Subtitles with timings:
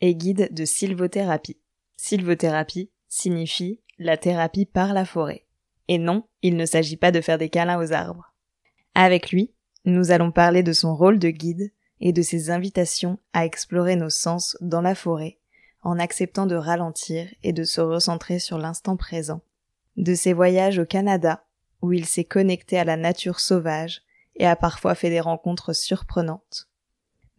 [0.00, 1.58] est guide de sylvothérapie.
[1.96, 5.44] Sylvothérapie signifie la thérapie par la forêt.
[5.88, 8.32] Et non, il ne s'agit pas de faire des câlins aux arbres.
[8.94, 9.52] Avec lui,
[9.84, 14.10] nous allons parler de son rôle de guide et de ses invitations à explorer nos
[14.10, 15.38] sens dans la forêt,
[15.82, 19.42] en acceptant de ralentir et de se recentrer sur l'instant présent.
[19.96, 21.44] De ses voyages au Canada,
[21.82, 24.02] où il s'est connecté à la nature sauvage
[24.36, 26.69] et a parfois fait des rencontres surprenantes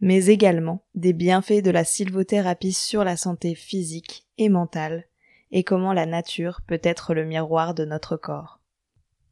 [0.02, 5.06] mais également des bienfaits de la sylvothérapie sur la santé physique et mentale,
[5.52, 8.58] et comment la nature peut être le miroir de notre corps.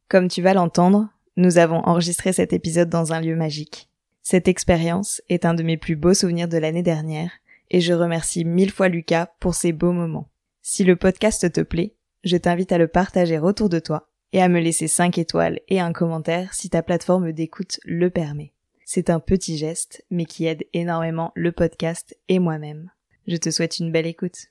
[0.07, 3.89] Comme tu vas l'entendre, nous avons enregistré cet épisode dans un lieu magique.
[4.23, 7.31] Cette expérience est un de mes plus beaux souvenirs de l'année dernière,
[7.69, 10.29] et je remercie mille fois Lucas pour ces beaux moments.
[10.61, 14.47] Si le podcast te plaît, je t'invite à le partager autour de toi et à
[14.47, 18.53] me laisser 5 étoiles et un commentaire si ta plateforme d'écoute le permet.
[18.93, 22.91] C'est un petit geste, mais qui aide énormément le podcast et moi-même.
[23.25, 24.47] Je te souhaite une belle écoute.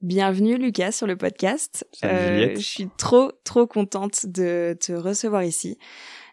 [0.00, 1.84] Bienvenue Lucas sur le podcast.
[2.04, 5.76] Euh, je suis trop trop contente de te recevoir ici.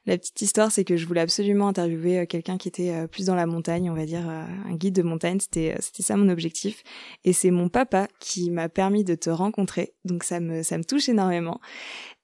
[0.06, 3.26] La petite histoire, c'est que je voulais absolument interviewer euh, quelqu'un qui était euh, plus
[3.26, 5.40] dans la montagne, on va dire un guide de montagne.
[5.40, 6.84] C'était c'était ça mon objectif.
[7.24, 9.96] Et c'est mon papa qui m'a permis de te rencontrer.
[10.06, 11.60] Donc ça me ça me touche énormément.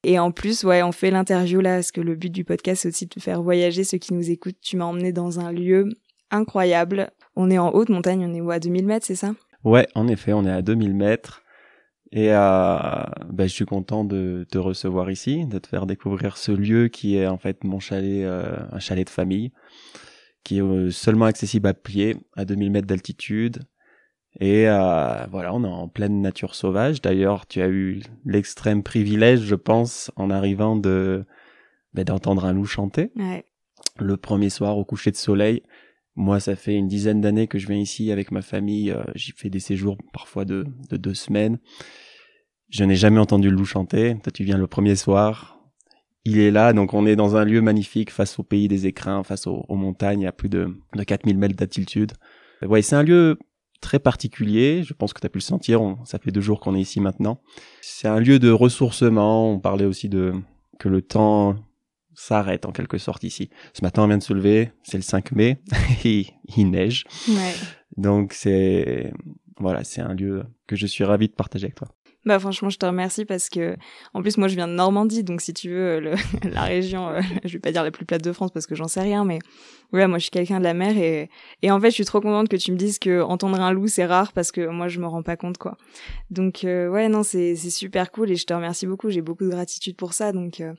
[0.03, 2.89] Et en plus, ouais, on fait l'interview là, parce que le but du podcast, c'est
[2.89, 4.59] aussi de faire voyager ceux qui nous écoutent.
[4.61, 5.89] Tu m'as emmené dans un lieu
[6.31, 7.09] incroyable.
[7.35, 9.33] On est en haute montagne, on est où, à 2000 mètres, c'est ça?
[9.63, 11.43] Ouais, en effet, on est à 2000 mètres.
[12.11, 16.51] Et euh, bah, je suis content de te recevoir ici, de te faire découvrir ce
[16.51, 19.51] lieu qui est en fait mon chalet, euh, un chalet de famille,
[20.43, 23.59] qui est euh, seulement accessible à pied, à 2000 mètres d'altitude,
[24.39, 27.01] et euh, voilà, on est en pleine nature sauvage.
[27.01, 31.25] D'ailleurs, tu as eu l'extrême privilège, je pense, en arrivant de
[31.93, 33.11] ben, d'entendre un loup chanter.
[33.15, 33.45] Ouais.
[33.99, 35.63] Le premier soir au coucher de soleil.
[36.15, 38.91] Moi, ça fait une dizaine d'années que je viens ici avec ma famille.
[38.91, 41.57] Euh, J'y fais des séjours parfois de, de deux semaines.
[42.69, 44.17] Je n'ai jamais entendu le loup chanter.
[44.21, 45.59] Toi, tu viens le premier soir.
[46.25, 49.23] Il est là, donc on est dans un lieu magnifique face au pays des écrins,
[49.23, 52.11] face aux, aux montagnes à plus de, de 4000 mètres d'altitude.
[52.61, 53.39] Ouais, c'est un lieu
[53.81, 54.83] très particulier.
[54.83, 55.81] Je pense que tu as pu le sentir.
[56.05, 57.41] ça fait deux jours qu'on est ici maintenant.
[57.81, 59.51] C'est un lieu de ressourcement.
[59.51, 60.33] On parlait aussi de
[60.79, 61.55] que le temps
[62.13, 63.49] s'arrête en quelque sorte ici.
[63.73, 64.71] Ce matin, on vient de se lever.
[64.83, 65.61] C'est le 5 mai.
[66.05, 66.27] et
[66.57, 67.05] il neige.
[67.29, 67.53] Ouais.
[67.95, 69.11] Donc c'est
[69.59, 71.87] voilà, c'est un lieu que je suis ravi de partager avec toi.
[72.27, 73.77] Bah franchement, je te remercie parce que
[74.13, 76.15] en plus moi je viens de Normandie, donc si tu veux le,
[76.51, 78.89] la région, euh, je vais pas dire la plus plate de France parce que j'en
[78.89, 79.39] sais rien, mais
[79.93, 81.29] ouais, moi je suis quelqu'un de la mer et
[81.61, 83.87] et en fait je suis trop contente que tu me dises que entendre un loup
[83.87, 85.77] c'est rare parce que moi je me rends pas compte quoi.
[86.29, 89.49] Donc euh, ouais non c'est super cool et je te remercie beaucoup, j'ai beaucoup de
[89.49, 90.73] gratitude pour ça donc euh,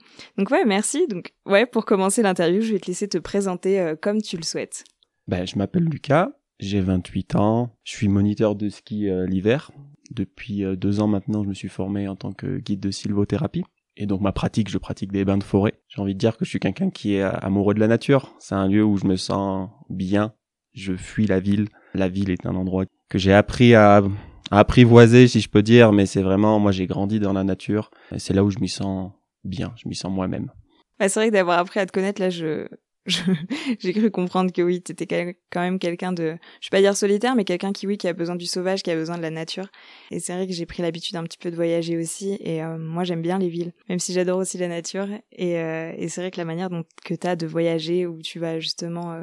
[0.50, 4.20] ouais merci donc ouais pour commencer l'interview je vais te laisser te présenter euh, comme
[4.20, 4.84] tu le souhaites.
[5.28, 6.30] Ben je m'appelle Lucas,
[6.60, 9.70] j'ai 28 ans, je suis moniteur de ski l'hiver
[10.10, 13.64] depuis euh, deux ans maintenant, je me suis formé en tant que guide de sylvothérapie.
[13.96, 15.74] Et donc ma pratique, je pratique des bains de forêt.
[15.88, 18.32] J'ai envie de dire que je suis quelqu'un qui est amoureux de la nature.
[18.38, 20.34] C'est un lieu où je me sens bien.
[20.72, 21.68] Je fuis la ville.
[21.94, 24.02] La ville est un endroit que j'ai appris à,
[24.50, 27.90] apprivoiser, si je peux dire, mais c'est vraiment, moi j'ai grandi dans la nature.
[28.16, 29.12] C'est là où je m'y sens
[29.44, 30.50] bien, je m'y sens moi-même.
[30.98, 32.66] Bah, c'est vrai que d'avoir appris à te connaître, là, je,
[33.78, 37.34] j'ai cru comprendre que oui, t'étais quand même quelqu'un de, je vais pas dire solitaire,
[37.34, 39.68] mais quelqu'un qui oui, qui a besoin du sauvage, qui a besoin de la nature.
[40.10, 42.36] Et c'est vrai que j'ai pris l'habitude un petit peu de voyager aussi.
[42.40, 45.08] Et euh, moi, j'aime bien les villes, même si j'adore aussi la nature.
[45.32, 48.38] Et, euh, et c'est vrai que la manière dont que t'as de voyager, où tu
[48.38, 49.22] vas justement euh,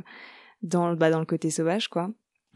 [0.64, 2.10] dans, bah, dans le côté sauvage, quoi,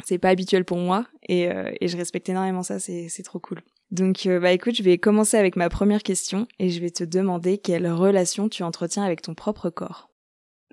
[0.04, 1.06] c'est pas habituel pour moi.
[1.27, 1.50] Et,
[1.81, 2.80] et je respecte énormément ça.
[2.80, 3.62] C'est, trop cool.
[3.92, 7.57] Donc, bah écoute, je vais commencer avec ma première question et je vais te demander
[7.57, 10.08] quelle relation tu entretiens avec ton propre corps.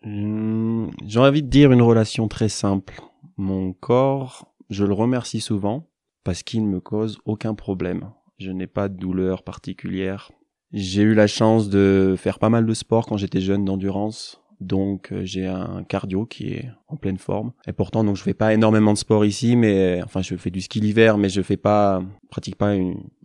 [0.07, 3.03] Hmm, j'ai envie de dire une relation très simple.
[3.37, 5.89] Mon corps, je le remercie souvent
[6.23, 8.13] parce qu'il ne me cause aucun problème.
[8.39, 10.31] Je n'ai pas de douleur particulière.
[10.73, 14.41] J'ai eu la chance de faire pas mal de sport quand j'étais jeune d'endurance.
[14.61, 17.53] Donc euh, j'ai un cardio qui est en pleine forme.
[17.67, 20.61] Et pourtant donc je fais pas énormément de sport ici, mais enfin je fais du
[20.61, 22.01] ski l'hiver, mais je fais pas
[22.31, 22.75] pratique pas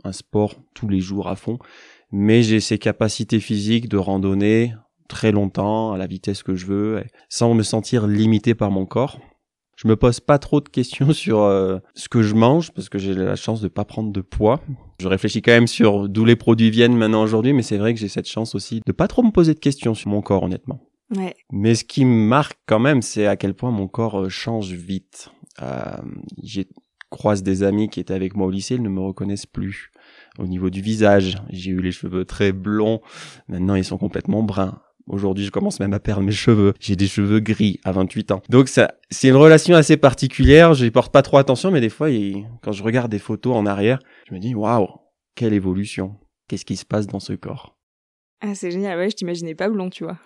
[0.04, 1.60] un sport tous les jours à fond.
[2.12, 4.74] Mais j'ai ces capacités physiques de randonnée
[5.12, 9.20] très longtemps, à la vitesse que je veux, sans me sentir limité par mon corps.
[9.76, 12.98] Je me pose pas trop de questions sur euh, ce que je mange parce que
[12.98, 14.62] j'ai la chance de pas prendre de poids.
[15.00, 18.00] Je réfléchis quand même sur d'où les produits viennent maintenant aujourd'hui, mais c'est vrai que
[18.00, 20.80] j'ai cette chance aussi de pas trop me poser de questions sur mon corps, honnêtement.
[21.16, 21.36] Ouais.
[21.52, 24.72] Mais ce qui me marque quand même, c'est à quel point mon corps euh, change
[24.72, 25.30] vite.
[25.62, 25.98] Euh,
[26.42, 26.68] j'ai
[27.10, 29.92] croise des amis qui étaient avec moi au lycée, ils ne me reconnaissent plus.
[30.40, 33.02] Au niveau du visage, j'ai eu les cheveux très blonds,
[33.50, 34.82] maintenant ils sont complètement bruns.
[35.08, 36.74] Aujourd'hui, je commence même à perdre mes cheveux.
[36.80, 38.42] J'ai des cheveux gris à 28 ans.
[38.50, 40.74] Donc ça, c'est une relation assez particulière.
[40.74, 42.08] Je n'y porte pas trop attention, mais des fois,
[42.62, 44.88] quand je regarde des photos en arrière, je me dis waouh,
[45.36, 46.16] quelle évolution.
[46.48, 47.78] Qu'est-ce qui se passe dans ce corps?
[48.42, 48.98] Ah, c'est génial.
[48.98, 50.18] Ouais, je t'imaginais pas blond, tu vois.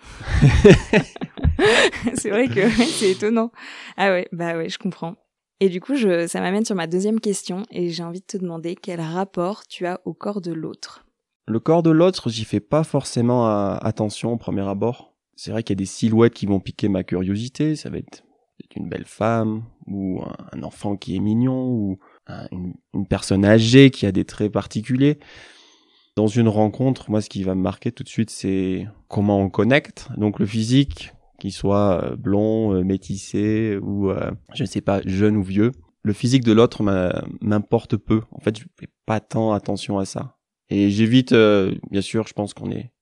[2.14, 3.52] c'est vrai que c'est étonnant.
[3.96, 5.16] Ah ouais, bah ouais, je comprends.
[5.60, 8.36] Et du coup, je, ça m'amène sur ma deuxième question et j'ai envie de te
[8.36, 11.05] demander quel rapport tu as au corps de l'autre.
[11.48, 15.14] Le corps de l'autre, j'y fais pas forcément euh, attention au premier abord.
[15.36, 17.76] C'est vrai qu'il y a des silhouettes qui vont piquer ma curiosité.
[17.76, 18.24] Ça va être
[18.74, 20.20] une belle femme ou
[20.52, 21.98] un enfant qui est mignon ou
[22.52, 25.18] une, personne âgée qui a des traits particuliers.
[26.14, 29.48] Dans une rencontre, moi, ce qui va me marquer tout de suite, c'est comment on
[29.48, 30.08] connecte.
[30.18, 34.10] Donc le physique, qu'il soit euh, blond, euh, métissé ou
[34.52, 35.72] je ne sais pas, jeune ou vieux.
[36.02, 36.82] Le physique de l'autre
[37.40, 38.22] m'importe peu.
[38.30, 40.35] En fait, je fais pas tant attention à ça.
[40.70, 42.92] Et j'évite, euh, bien sûr, je pense qu'on est,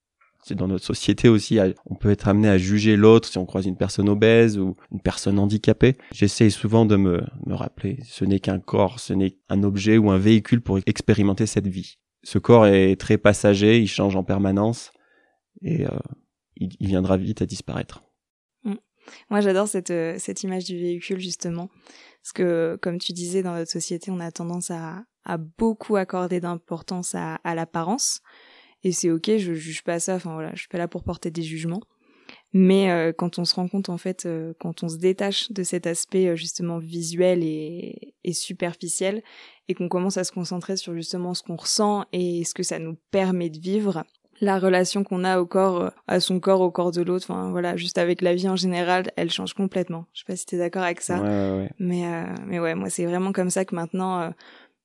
[0.44, 3.64] c'est dans notre société aussi, on peut être amené à juger l'autre si on croise
[3.64, 5.96] une personne obèse ou une personne handicapée.
[6.12, 10.10] J'essaie souvent de me, me rappeler, ce n'est qu'un corps, ce n'est un objet ou
[10.10, 11.98] un véhicule pour expérimenter cette vie.
[12.22, 14.92] Ce corps est très passager, il change en permanence
[15.62, 15.98] et euh,
[16.56, 18.02] il, viendra vite à disparaître.
[18.64, 18.74] Mmh.
[19.30, 21.70] Moi, j'adore cette, euh, cette image du véhicule justement,
[22.22, 26.40] parce que comme tu disais, dans notre société, on a tendance à, a beaucoup accordé
[26.40, 28.20] d'importance à, à l'apparence.
[28.82, 31.30] Et c'est ok, je juge pas ça, enfin voilà, je suis pas là pour porter
[31.30, 31.80] des jugements.
[32.52, 35.64] Mais euh, quand on se rend compte, en fait, euh, quand on se détache de
[35.64, 39.22] cet aspect euh, justement visuel et, et superficiel,
[39.68, 42.78] et qu'on commence à se concentrer sur justement ce qu'on ressent et ce que ça
[42.78, 44.04] nous permet de vivre,
[44.40, 47.76] la relation qu'on a au corps, à son corps, au corps de l'autre, enfin voilà,
[47.76, 50.06] juste avec la vie en général, elle change complètement.
[50.12, 51.70] Je sais pas si t'es d'accord avec ça, ouais, ouais, ouais.
[51.78, 54.32] mais mais ouais, moi c'est vraiment comme ça que maintenant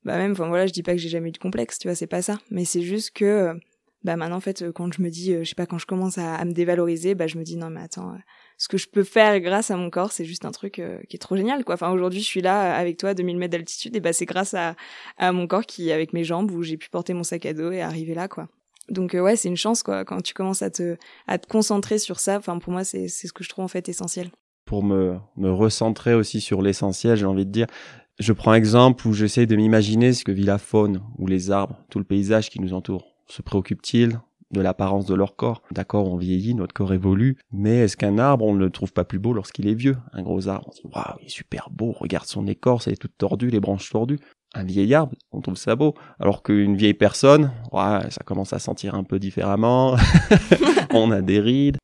[0.04, 1.94] bah même enfin voilà je dis pas que j'ai jamais eu de complexe tu vois
[1.94, 2.38] c'est pas ça.
[2.50, 3.54] Mais c'est juste que euh,
[4.02, 6.16] bah maintenant en fait quand je me dis euh, je sais pas quand je commence
[6.16, 8.18] à, me dévaloriser bah je me dis non mais attends euh,
[8.56, 11.18] ce que je peux faire grâce à mon corps c'est juste un truc qui est
[11.18, 11.74] trop génial quoi.
[11.74, 14.54] Enfin aujourd'hui je suis là avec toi à 2000 mètres d'altitude et bah c'est grâce
[14.54, 14.74] à,
[15.18, 17.70] à mon corps qui avec mes jambes où j'ai pu porter mon sac à dos
[17.70, 18.48] et arriver là quoi.
[18.88, 22.20] Donc ouais c'est une chance quoi quand tu commences à te à te concentrer sur
[22.20, 22.38] ça.
[22.38, 24.30] Enfin pour moi c'est c'est ce que je trouve en fait essentiel.
[24.66, 27.66] Pour me, me recentrer aussi sur l'essentiel, j'ai envie de dire,
[28.20, 31.78] je prends exemple où j'essaie de m'imaginer ce que vit la faune ou les arbres,
[31.88, 33.16] tout le paysage qui nous entoure.
[33.26, 34.20] Se préoccupe-t-il
[34.52, 35.62] de l'apparence de leur corps?
[35.70, 39.04] D'accord, on vieillit, notre corps évolue, mais est-ce qu'un arbre, on ne le trouve pas
[39.04, 39.96] plus beau lorsqu'il est vieux?
[40.12, 42.94] Un gros arbre, on se dit, waouh, il est super beau, regarde son écorce, elle
[42.94, 44.18] est toute tordue, les branches tordues.
[44.54, 45.94] Un vieil arbre, on trouve ça beau.
[46.18, 49.96] Alors qu'une vieille personne, ouais, ça commence à sentir un peu différemment,
[50.92, 51.76] on a des rides,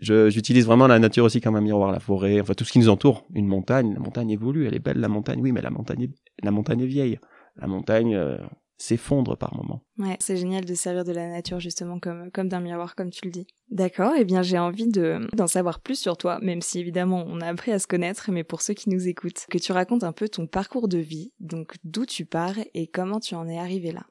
[0.00, 2.88] j'utilise vraiment la nature aussi comme un miroir, la forêt, enfin tout ce qui nous
[2.88, 3.26] entoure.
[3.34, 6.10] Une montagne, la montagne évolue, elle est belle la montagne, oui, mais la montagne est,
[6.42, 7.18] la montagne est vieille.
[7.56, 8.38] La montagne euh,
[8.80, 9.82] s'effondre par moments.
[9.98, 13.26] Ouais, c'est génial de servir de la nature justement comme comme d'un miroir comme tu
[13.26, 13.46] le dis.
[13.70, 17.24] D'accord, et eh bien j'ai envie de d'en savoir plus sur toi, même si évidemment
[17.26, 20.04] on a appris à se connaître, mais pour ceux qui nous écoutent, que tu racontes
[20.04, 23.58] un peu ton parcours de vie, donc d'où tu pars et comment tu en es
[23.58, 24.06] arrivé là?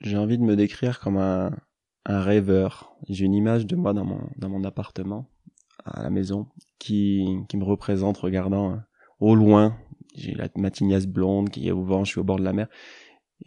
[0.00, 1.50] J'ai envie de me décrire comme un
[2.04, 2.94] un rêveur.
[3.08, 5.30] J'ai une image de moi dans mon, dans mon appartement,
[5.84, 8.76] à la maison, qui, qui me représente regardant euh,
[9.18, 9.76] au loin.
[10.16, 12.52] J'ai la, ma tignasse blonde qui est au vent, je suis au bord de la
[12.52, 12.68] mer,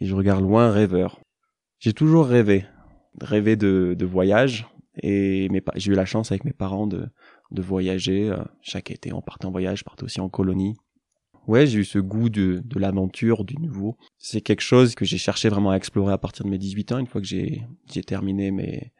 [0.00, 1.20] et je regarde loin rêveur.
[1.78, 2.64] J'ai toujours rêvé,
[3.20, 4.66] rêvé de, de voyage,
[5.02, 7.08] et j'ai eu la chance avec mes parents de,
[7.50, 8.30] de voyager.
[8.30, 10.76] Euh, chaque été, on partait en voyage, je partais aussi en colonie
[11.46, 13.96] ouais, j'ai eu ce goût de, de l'aventure, du nouveau.
[14.18, 16.98] C'est quelque chose que j'ai cherché vraiment à explorer à partir de mes 18 ans,
[16.98, 18.92] une fois que j'ai, j'ai terminé mes,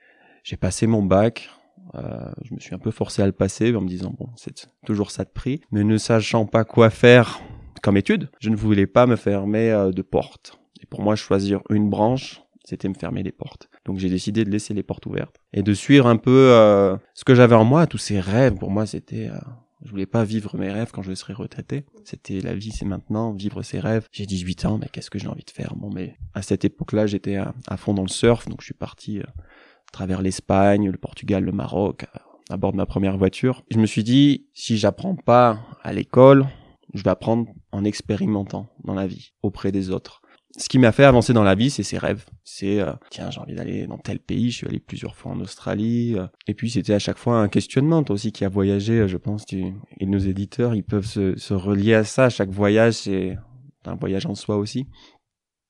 [0.42, 1.50] j'ai passé mon bac.
[1.94, 4.68] Euh, je me suis un peu forcé à le passer en me disant bon c'est
[4.86, 7.42] toujours ça de prix mais ne sachant pas quoi faire
[7.82, 11.60] comme étude je ne voulais pas me fermer euh, de porte et pour moi choisir
[11.68, 15.36] une branche c'était me fermer les portes donc j'ai décidé de laisser les portes ouvertes
[15.52, 18.70] et de suivre un peu euh, ce que j'avais en moi tous ces rêves pour
[18.70, 19.38] moi c'était euh,
[19.84, 21.84] je voulais pas vivre mes rêves quand je serais retraité.
[22.04, 24.08] C'était la vie, c'est maintenant, vivre ses rêves.
[24.12, 25.74] J'ai 18 ans, mais qu'est-ce que j'ai envie de faire?
[25.76, 29.18] Bon, mais à cette époque-là, j'étais à, fond dans le surf, donc je suis parti
[29.18, 32.06] euh, à travers l'Espagne, le Portugal, le Maroc,
[32.48, 33.62] à, bord de ma première voiture.
[33.70, 36.46] Je me suis dit, si j'apprends pas à l'école,
[36.94, 40.22] je vais apprendre en expérimentant dans la vie, auprès des autres.
[40.56, 42.24] Ce qui m'a fait avancer dans la vie, c'est ses rêves.
[42.44, 44.50] C'est euh, tiens, j'ai envie d'aller dans tel pays.
[44.50, 46.14] Je suis allé plusieurs fois en Australie.
[46.16, 48.02] euh, et puis c'était à chaque fois un questionnement.
[48.04, 49.64] Toi aussi qui as voyagé, euh, je pense, tu,
[49.98, 52.28] et nos éditeurs, ils peuvent se, se relier à ça.
[52.30, 53.36] Chaque voyage, c'est
[53.84, 54.86] un voyage en soi aussi.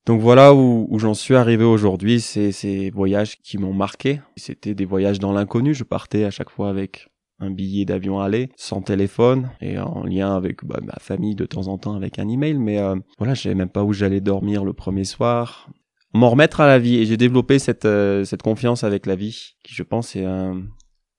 [0.07, 2.21] Donc voilà où, où j'en suis arrivé aujourd'hui.
[2.21, 4.21] C'est ces voyages qui m'ont marqué.
[4.37, 5.73] C'était des voyages dans l'inconnu.
[5.73, 7.09] Je partais à chaque fois avec
[7.45, 11.69] un billet d'avion aller, sans téléphone et en lien avec bah, ma famille de temps
[11.69, 12.55] en temps avec un email.
[12.55, 15.71] Mais euh, voilà, je savais même pas où j'allais dormir le premier soir.
[16.13, 19.57] M'en remettre à la vie et j'ai développé cette euh, cette confiance avec la vie,
[19.65, 20.63] qui je pense est un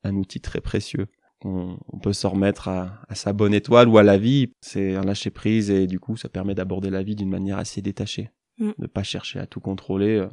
[0.03, 1.08] un outil très précieux.
[1.44, 4.53] On, on peut s'en remettre à, à sa bonne étoile ou à la vie.
[4.62, 7.82] C'est un lâcher prise et du coup, ça permet d'aborder la vie d'une manière assez
[7.82, 8.72] détachée, Mm.
[8.77, 10.25] de pas chercher à tout contrôler.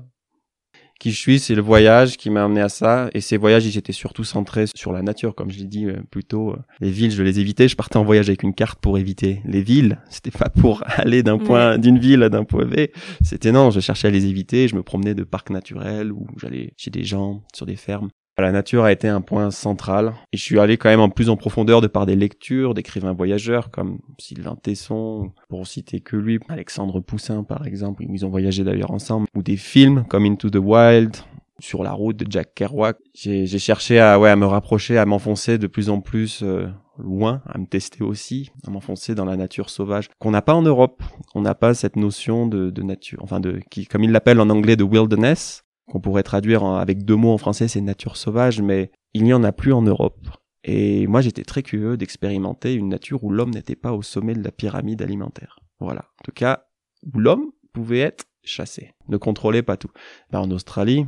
[1.02, 3.10] Qui je suis, c'est le voyage qui m'a amené à ça.
[3.12, 5.96] Et ces voyages, ils étaient surtout centrés sur la nature, comme je l'ai dit euh,
[6.12, 6.50] plus tôt.
[6.52, 6.58] euh.
[6.78, 7.66] Les villes, je les évitais.
[7.66, 9.98] Je partais en voyage avec une carte pour éviter les villes.
[10.10, 12.86] C'était pas pour aller d'un point, d'une ville à d'un point B.
[13.20, 14.68] C'était non, je cherchais à les éviter.
[14.68, 18.10] Je me promenais de parcs naturels ou j'allais chez des gens, sur des fermes.
[18.38, 21.28] La nature a été un point central et je suis allé quand même en plus
[21.28, 26.40] en profondeur de par des lectures d'écrivains voyageurs comme Sylvain Tesson, pour citer que lui,
[26.48, 30.56] Alexandre Poussin par exemple, ils ont voyagé d'ailleurs ensemble, ou des films comme Into the
[30.56, 31.16] Wild,
[31.62, 32.96] sur la route de Jack Kerouac.
[33.14, 36.66] J'ai cherché à, ouais, à me rapprocher, à m'enfoncer de plus en plus euh,
[36.98, 40.62] loin, à me tester aussi, à m'enfoncer dans la nature sauvage qu'on n'a pas en
[40.62, 41.02] Europe.
[41.34, 44.50] On n'a pas cette notion de, de nature, enfin de, qui, comme ils l'appellent en
[44.50, 48.90] anglais, de wilderness, qu'on pourrait traduire avec deux mots en français, c'est nature sauvage, mais
[49.14, 50.28] il n'y en a plus en Europe.
[50.64, 54.44] Et moi, j'étais très curieux d'expérimenter une nature où l'homme n'était pas au sommet de
[54.44, 55.58] la pyramide alimentaire.
[55.80, 56.02] Voilà.
[56.20, 56.66] En tout cas,
[57.12, 59.90] où l'homme pouvait être chassé, ne contrôlait pas tout.
[60.30, 61.06] Ben, en Australie,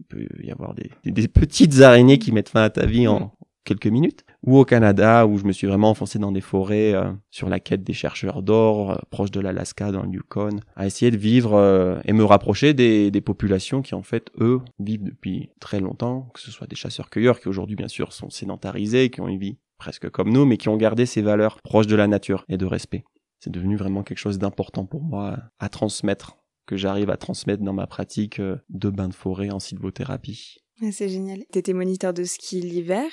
[0.00, 3.32] il peut y avoir des, des petites araignées qui mettent fin à ta vie en
[3.68, 4.24] quelques minutes.
[4.46, 7.60] Ou au Canada, où je me suis vraiment enfoncé dans des forêts euh, sur la
[7.60, 11.54] quête des chercheurs d'or, euh, proche de l'Alaska, dans le Yukon, à essayer de vivre
[11.54, 16.40] euh, et me rapprocher des, populations qui, en fait, eux, vivent depuis très longtemps, que
[16.40, 20.08] ce soit des chasseurs-cueilleurs qui aujourd'hui, bien sûr, sont sédentarisés, qui ont une vie presque
[20.08, 23.04] comme nous, mais qui ont gardé ces valeurs proches de la nature et de respect.
[23.40, 27.74] C'est devenu vraiment quelque chose d'important pour moi à transmettre, que j'arrive à transmettre dans
[27.74, 30.58] ma pratique de bain de forêt en sylvothérapie.
[30.92, 31.44] C'est génial.
[31.50, 33.10] T'étais moniteur de ski l'hiver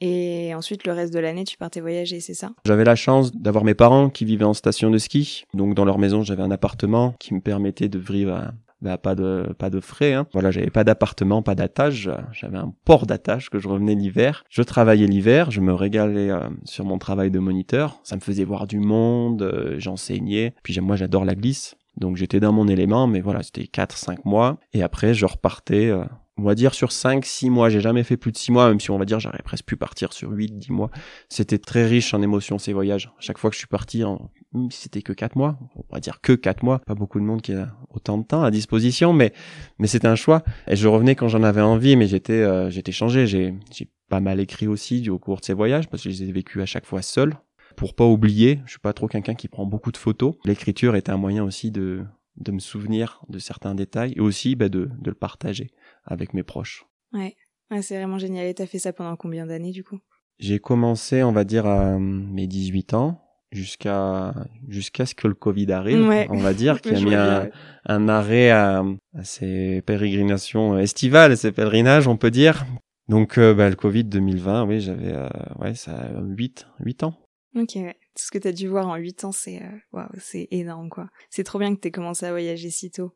[0.00, 2.50] et ensuite le reste de l'année tu partais voyager, c'est ça?
[2.64, 5.44] J'avais la chance d'avoir mes parents qui vivaient en station de ski.
[5.54, 9.14] Donc dans leur maison, j'avais un appartement qui me permettait de vivre à, bah, pas
[9.14, 10.12] de pas de frais.
[10.12, 10.26] Hein.
[10.32, 12.08] Voilà, j'avais pas d'appartement, pas d'attache.
[12.32, 14.44] J'avais un port d'attache que je revenais l'hiver.
[14.50, 17.98] Je travaillais l'hiver, je me régalais euh, sur mon travail de moniteur.
[18.04, 20.54] Ça me faisait voir du monde, euh, j'enseignais.
[20.62, 21.76] Puis moi, j'adore la glisse.
[21.96, 24.58] Donc j'étais dans mon élément, mais voilà, c'était 4-5 mois.
[24.74, 26.04] Et après, je repartais, euh,
[26.38, 27.68] on va dire sur 5-6 mois.
[27.68, 29.76] J'ai jamais fait plus de 6 mois, même si on va dire j'aurais presque pu
[29.76, 30.90] partir sur 8-10 mois.
[31.28, 33.10] C'était très riche en émotions ces voyages.
[33.18, 34.30] Chaque fois que je suis parti, en...
[34.70, 37.52] c'était que 4 mois, on va dire que 4 mois, pas beaucoup de monde qui
[37.52, 39.32] a autant de temps à disposition, mais
[39.78, 40.42] mais c'était un choix.
[40.66, 43.26] Et je revenais quand j'en avais envie, mais j'étais euh, j'étais changé.
[43.26, 46.28] J'ai j'ai pas mal écrit aussi au cours de ces voyages parce que je les
[46.28, 47.34] ai vécus à chaque fois seul
[47.76, 48.60] pour pas oublier.
[48.64, 50.34] Je suis pas trop quelqu'un qui prend beaucoup de photos.
[50.44, 52.04] L'écriture était un moyen aussi de
[52.38, 55.70] de me souvenir de certains détails et aussi bah, de de le partager
[56.04, 56.84] avec mes proches.
[57.12, 57.34] Ouais.
[57.70, 58.46] Ouais, c'est vraiment génial.
[58.46, 59.98] Et t'as fait ça pendant combien d'années du coup?
[60.38, 64.34] J'ai commencé, on va dire, à mes 18 ans jusqu'à
[64.68, 66.26] jusqu'à ce que le Covid arrive, Ouais.
[66.30, 67.50] on va dire, qui a mis un, ouais.
[67.86, 72.64] un arrêt à, à ces pérégrinations estivales, ces pèlerinages, on peut dire.
[73.08, 75.28] Donc, euh, bah, le Covid 2020, oui, j'avais, euh,
[75.60, 77.14] ouais, ça, 8, 8 ans.
[77.56, 77.96] Ok, ouais.
[78.18, 81.08] Ce que t'as dû voir en 8 ans, c'est euh, waouh, c'est énorme quoi.
[81.30, 83.12] C'est trop bien que t'aies commencé à voyager si tôt.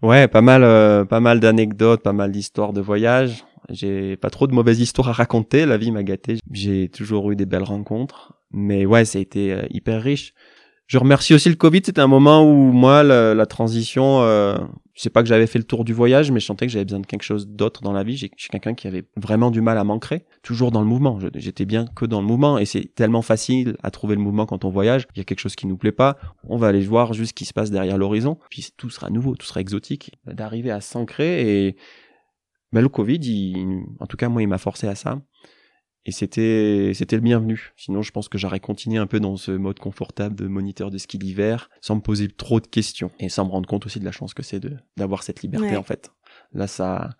[0.00, 3.44] Ouais, pas mal, euh, pas mal d'anecdotes, pas mal d'histoires de voyage.
[3.68, 5.66] J'ai pas trop de mauvaises histoires à raconter.
[5.66, 6.38] La vie m'a gâté.
[6.52, 8.34] J'ai toujours eu des belles rencontres.
[8.52, 10.34] Mais ouais, ça a été euh, hyper riche.
[10.88, 11.82] Je remercie aussi le Covid.
[11.84, 14.56] C'était un moment où moi, la, transition, euh,
[14.94, 16.86] je sais pas que j'avais fait le tour du voyage, mais je sentais que j'avais
[16.86, 18.16] besoin de quelque chose d'autre dans la vie.
[18.16, 21.20] J'ai- Je suis quelqu'un qui avait vraiment du mal à m'ancrer, toujours dans le mouvement.
[21.20, 24.46] Je- J'étais bien que dans le mouvement, et c'est tellement facile à trouver le mouvement
[24.46, 25.06] quand on voyage.
[25.14, 27.34] Il y a quelque chose qui nous plaît pas, on va aller voir juste ce
[27.34, 30.12] qui se passe derrière l'horizon, puis tout sera nouveau, tout sera exotique.
[30.24, 31.76] D'arriver à s'ancrer et
[32.72, 35.20] ben, le Covid, il- en tout cas moi, il m'a forcé à ça.
[36.06, 37.72] Et c'était c'était le bienvenu.
[37.76, 40.96] Sinon, je pense que j'aurais continué un peu dans ce mode confortable de moniteur de
[40.98, 44.04] ski d'hiver, sans me poser trop de questions et sans me rendre compte aussi de
[44.04, 45.76] la chance que c'est de d'avoir cette liberté Ouais.
[45.76, 46.10] en fait.
[46.52, 47.10] Là, ça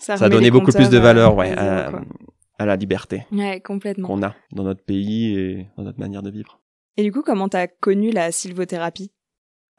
[0.00, 4.08] Ça, ça a donné beaucoup plus de valeur, ouais, à la liberté Ouais, complètement.
[4.08, 6.60] qu'on a dans notre pays et dans notre manière de vivre.
[6.96, 9.12] Et du coup, comment t'as connu la sylvothérapie?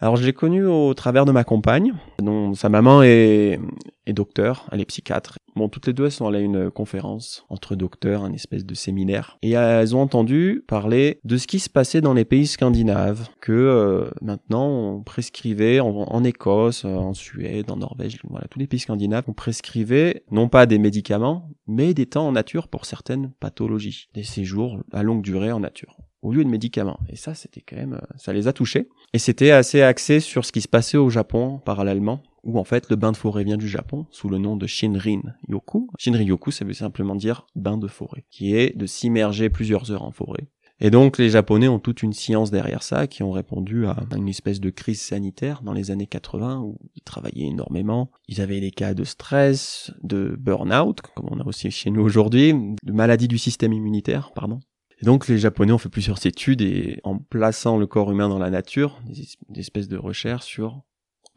[0.01, 3.59] Alors je l'ai connu au travers de ma compagne, dont sa maman est,
[4.07, 5.37] docteur, elle est psychiatre.
[5.57, 8.73] Bon, toutes les deux elles sont allées à une conférence entre docteurs, un espèce de
[8.75, 13.27] séminaire, et elles ont entendu parler de ce qui se passait dans les pays scandinaves,
[13.41, 18.79] que euh, maintenant on prescrivait en, Écosse, en Suède, en Norvège, voilà, tous les pays
[18.79, 24.07] scandinaves, on prescrivait non pas des médicaments, mais des temps en nature pour certaines pathologies,
[24.13, 26.99] des séjours à longue durée en nature au lieu de médicaments.
[27.09, 28.89] Et ça, c'était quand même, euh, ça les a touchés.
[29.13, 32.89] Et c'était assez axé sur ce qui se passait au Japon parallèlement, où en fait
[32.89, 35.89] le bain de forêt vient du Japon sous le nom de Shinrin Yoku.
[35.97, 40.03] Shinrin Yoku, ça veut simplement dire bain de forêt, qui est de s'immerger plusieurs heures
[40.03, 40.47] en forêt.
[40.81, 44.29] Et donc les Japonais ont toute une science derrière ça, qui ont répondu à une
[44.29, 48.11] espèce de crise sanitaire dans les années 80 où ils travaillaient énormément.
[48.29, 52.53] Ils avaient des cas de stress, de burn-out, comme on a aussi chez nous aujourd'hui,
[52.81, 54.61] de maladie du système immunitaire, pardon.
[55.01, 58.39] Et donc les Japonais ont fait plusieurs études et en plaçant le corps humain dans
[58.39, 60.81] la nature, des, espèces de recherches sur,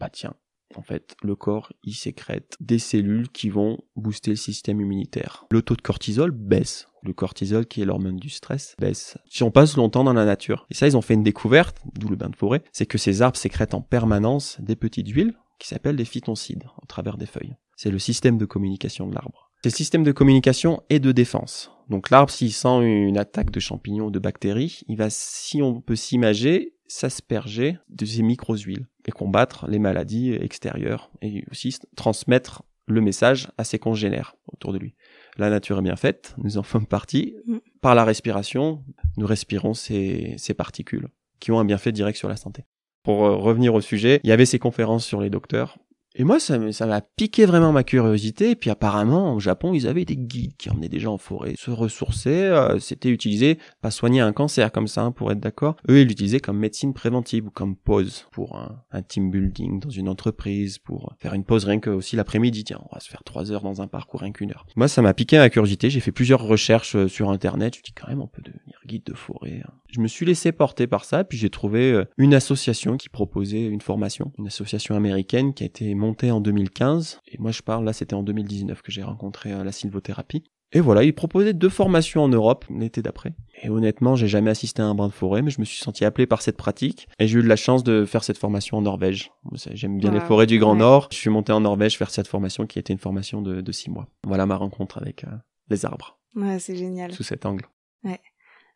[0.00, 0.34] bah tiens,
[0.76, 5.44] en fait, le corps, il sécrète des cellules qui vont booster le système immunitaire.
[5.50, 6.88] Le taux de cortisol baisse.
[7.02, 9.18] Le cortisol, qui est l'hormone du stress, baisse.
[9.28, 10.66] Si on passe longtemps dans la nature.
[10.70, 13.22] Et ça, ils ont fait une découverte, d'où le bain de forêt, c'est que ces
[13.22, 17.56] arbres sécrètent en permanence des petites huiles qui s'appellent des phytoncides au travers des feuilles.
[17.76, 19.41] C'est le système de communication de l'arbre.
[19.62, 21.70] C'est le système de communication et de défense.
[21.88, 25.80] Donc l'arbre, s'il sent une attaque de champignons ou de bactéries, il va, si on
[25.80, 33.00] peut s'imager, s'asperger de ces micro-huiles et combattre les maladies extérieures et aussi transmettre le
[33.00, 34.96] message à ses congénères autour de lui.
[35.36, 37.36] La nature est bien faite, nous en sommes partie.
[37.46, 37.58] Mm.
[37.80, 38.84] Par la respiration,
[39.16, 41.06] nous respirons ces, ces particules
[41.38, 42.64] qui ont un bienfait direct sur la santé.
[43.04, 45.78] Pour euh, revenir au sujet, il y avait ces conférences sur les docteurs
[46.14, 48.50] et moi, ça m'a piqué vraiment ma curiosité.
[48.50, 51.54] Et puis apparemment, au Japon, ils avaient des guides qui emmenaient des gens en forêt
[51.56, 52.30] se ressourcer.
[52.30, 55.76] Euh, C'était utilisé, pas soigner un cancer comme ça, hein, pour être d'accord.
[55.88, 60.08] Eux, ils l'utilisaient comme médecine préventive ou comme pause pour un, team building dans une
[60.08, 62.64] entreprise, pour faire une pause rien que aussi l'après-midi.
[62.64, 64.66] Tiens, on va se faire trois heures dans un parcours rien qu'une heure.
[64.76, 65.90] Moi, ça m'a piqué ma curiosité.
[65.90, 67.76] J'ai fait plusieurs recherches euh, sur Internet.
[67.76, 69.62] Je dis quand même, on peut devenir guide de forêt.
[69.64, 69.72] Hein.
[69.90, 71.24] Je me suis laissé porter par ça.
[71.24, 75.66] Puis j'ai trouvé euh, une association qui proposait une formation, une association américaine qui a
[75.66, 77.20] été monté en 2015.
[77.28, 80.44] Et moi, je parle, là, c'était en 2019 que j'ai rencontré euh, la sylvothérapie.
[80.74, 83.34] Et voilà, il proposait deux formations en Europe l'été d'après.
[83.62, 86.04] Et honnêtement, j'ai jamais assisté à un brin de forêt, mais je me suis senti
[86.04, 87.08] appelé par cette pratique.
[87.18, 89.32] Et j'ai eu de la chance de faire cette formation en Norvège.
[89.74, 91.08] J'aime bien les forêts du Grand Nord.
[91.10, 93.90] Je suis monté en Norvège faire cette formation qui était une formation de, de six
[93.90, 94.08] mois.
[94.26, 95.36] Voilà ma rencontre avec euh,
[95.68, 96.18] les arbres.
[96.34, 97.12] Ouais, c'est génial.
[97.12, 97.66] Sous cet angle.
[98.04, 98.20] Ouais.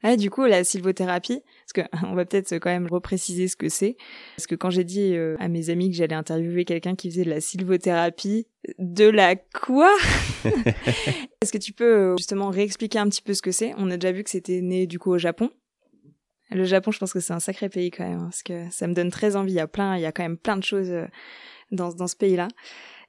[0.02, 3.68] Ah, du coup, la sylvothérapie, parce que on va peut-être quand même repréciser ce que
[3.68, 3.96] c'est,
[4.36, 7.24] parce que quand j'ai dit euh, à mes amis que j'allais interviewer quelqu'un qui faisait
[7.24, 8.46] de la sylvothérapie,
[8.78, 9.94] de la quoi?
[10.44, 13.72] Est-ce que tu peux euh, justement réexpliquer un petit peu ce que c'est?
[13.78, 15.50] On a déjà vu que c'était né du coup au Japon.
[16.50, 18.86] Le Japon, je pense que c'est un sacré pays quand même, hein, parce que ça
[18.86, 19.52] me donne très envie.
[19.52, 21.06] Il y a plein, il y a quand même plein de choses euh,
[21.72, 22.48] dans dans ce pays-là.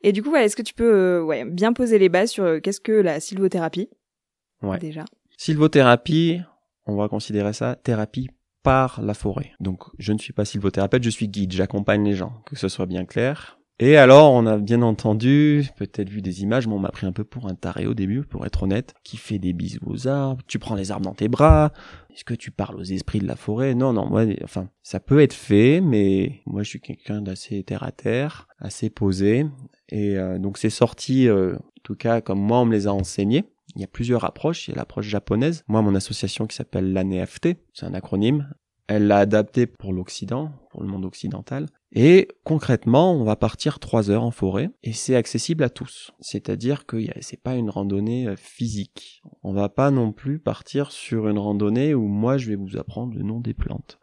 [0.02, 2.92] Et du coup, est-ce que tu peux ouais, bien poser les bases sur qu'est-ce que
[2.92, 3.90] la sylvothérapie?
[4.62, 4.80] Ouais.
[4.80, 5.06] Déjà.
[5.38, 6.42] Sylvothérapie,
[6.88, 8.30] on va considérer ça thérapie
[8.64, 9.52] par la forêt.
[9.60, 12.86] Donc je ne suis pas sylvothérapeute, je suis guide, j'accompagne les gens, que ce soit
[12.86, 13.58] bien clair.
[13.80, 17.12] Et alors, on a bien entendu, peut-être vu des images, mais on m'a pris un
[17.12, 20.42] peu pour un taré au début, pour être honnête, qui fait des bisous aux arbres,
[20.48, 21.72] tu prends les arbres dans tes bras,
[22.12, 23.76] est-ce que tu parles aux esprits de la forêt?
[23.76, 27.84] Non, non, moi, enfin, ça peut être fait, mais moi, je suis quelqu'un d'assez terre
[27.84, 29.46] à terre, assez posé,
[29.90, 32.94] et euh, donc c'est sorti, euh, en tout cas, comme moi, on me les a
[32.94, 33.46] enseignés.
[33.78, 34.68] Il y a plusieurs approches.
[34.68, 35.64] Il y a l'approche japonaise.
[35.68, 38.52] Moi, mon association qui s'appelle l'ANEFT, c'est un acronyme.
[38.88, 41.68] Elle l'a adapté pour l'Occident, pour le monde occidental.
[41.92, 46.12] Et concrètement, on va partir trois heures en forêt et c'est accessible à tous.
[46.22, 49.22] C'est-à-dire que c'est pas une randonnée euh, physique.
[49.44, 53.14] On va pas non plus partir sur une randonnée où moi je vais vous apprendre
[53.16, 54.00] le nom des plantes.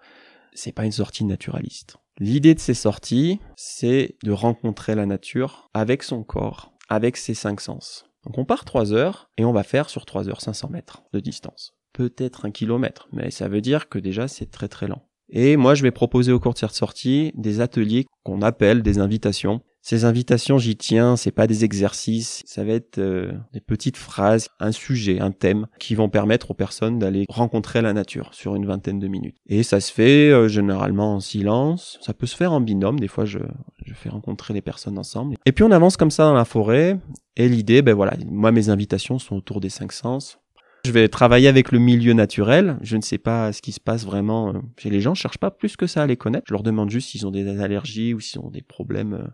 [0.52, 1.96] C'est pas une sortie naturaliste.
[2.18, 7.60] L'idée de ces sorties, c'est de rencontrer la nature avec son corps, avec ses cinq
[7.60, 8.06] sens.
[8.24, 11.20] Donc on part 3 heures et on va faire sur 3 heures 500 mètres de
[11.20, 11.74] distance.
[11.92, 15.06] Peut-être un kilomètre, mais ça veut dire que déjà c'est très très lent.
[15.30, 19.62] Et moi je vais proposer au cours de sortie des ateliers qu'on appelle des invitations.
[19.86, 24.48] Ces invitations, j'y tiens, c'est pas des exercices, ça va être euh, des petites phrases,
[24.58, 28.64] un sujet, un thème qui vont permettre aux personnes d'aller rencontrer la nature sur une
[28.64, 29.36] vingtaine de minutes.
[29.46, 33.08] Et ça se fait euh, généralement en silence, ça peut se faire en binôme, des
[33.08, 33.40] fois je,
[33.84, 35.36] je fais rencontrer les personnes ensemble.
[35.44, 36.98] Et puis on avance comme ça dans la forêt,
[37.36, 40.38] et l'idée, ben voilà, moi mes invitations sont autour des cinq sens.
[40.86, 42.78] Je vais travailler avec le milieu naturel.
[42.82, 45.14] Je ne sais pas ce qui se passe vraiment euh, chez les gens.
[45.14, 46.44] Je cherche pas plus que ça à les connaître.
[46.46, 49.26] Je leur demande juste s'ils ont des allergies ou s'ils ont des problèmes, euh,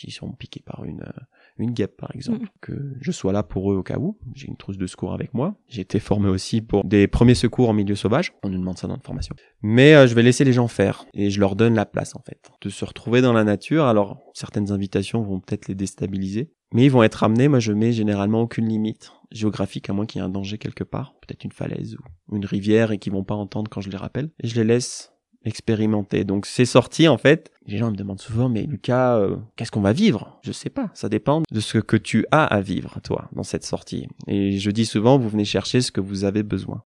[0.00, 1.20] s'ils sont piqués par une, euh,
[1.58, 2.48] une guêpe par exemple, Mhm.
[2.60, 4.16] que je sois là pour eux au cas où.
[4.34, 5.56] J'ai une trousse de secours avec moi.
[5.68, 8.32] J'ai été formé aussi pour des premiers secours en milieu sauvage.
[8.42, 9.34] On nous demande ça dans notre formation.
[9.62, 12.20] Mais euh, je vais laisser les gens faire et je leur donne la place en
[12.20, 13.84] fait de se retrouver dans la nature.
[13.86, 17.48] Alors certaines invitations vont peut-être les déstabiliser, mais ils vont être amenés.
[17.48, 20.84] Moi, je mets généralement aucune limite géographique à moins qu'il y ait un danger quelque
[20.84, 21.96] part, peut-être une falaise
[22.28, 24.30] ou une rivière et qu'ils vont pas entendre quand je les rappelle.
[24.42, 25.12] Et je les laisse
[25.48, 26.24] expérimenter.
[26.24, 27.50] Donc c'est sorti en fait.
[27.66, 30.38] Les gens me demandent souvent, mais Lucas, euh, qu'est-ce qu'on va vivre?
[30.42, 30.90] Je sais pas.
[30.94, 34.08] Ça dépend de ce que tu as à vivre toi dans cette sortie.
[34.26, 36.82] Et je dis souvent, vous venez chercher ce que vous avez besoin.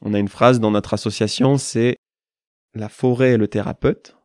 [0.00, 1.96] On a une phrase dans notre association, c'est
[2.74, 4.16] la forêt est le thérapeute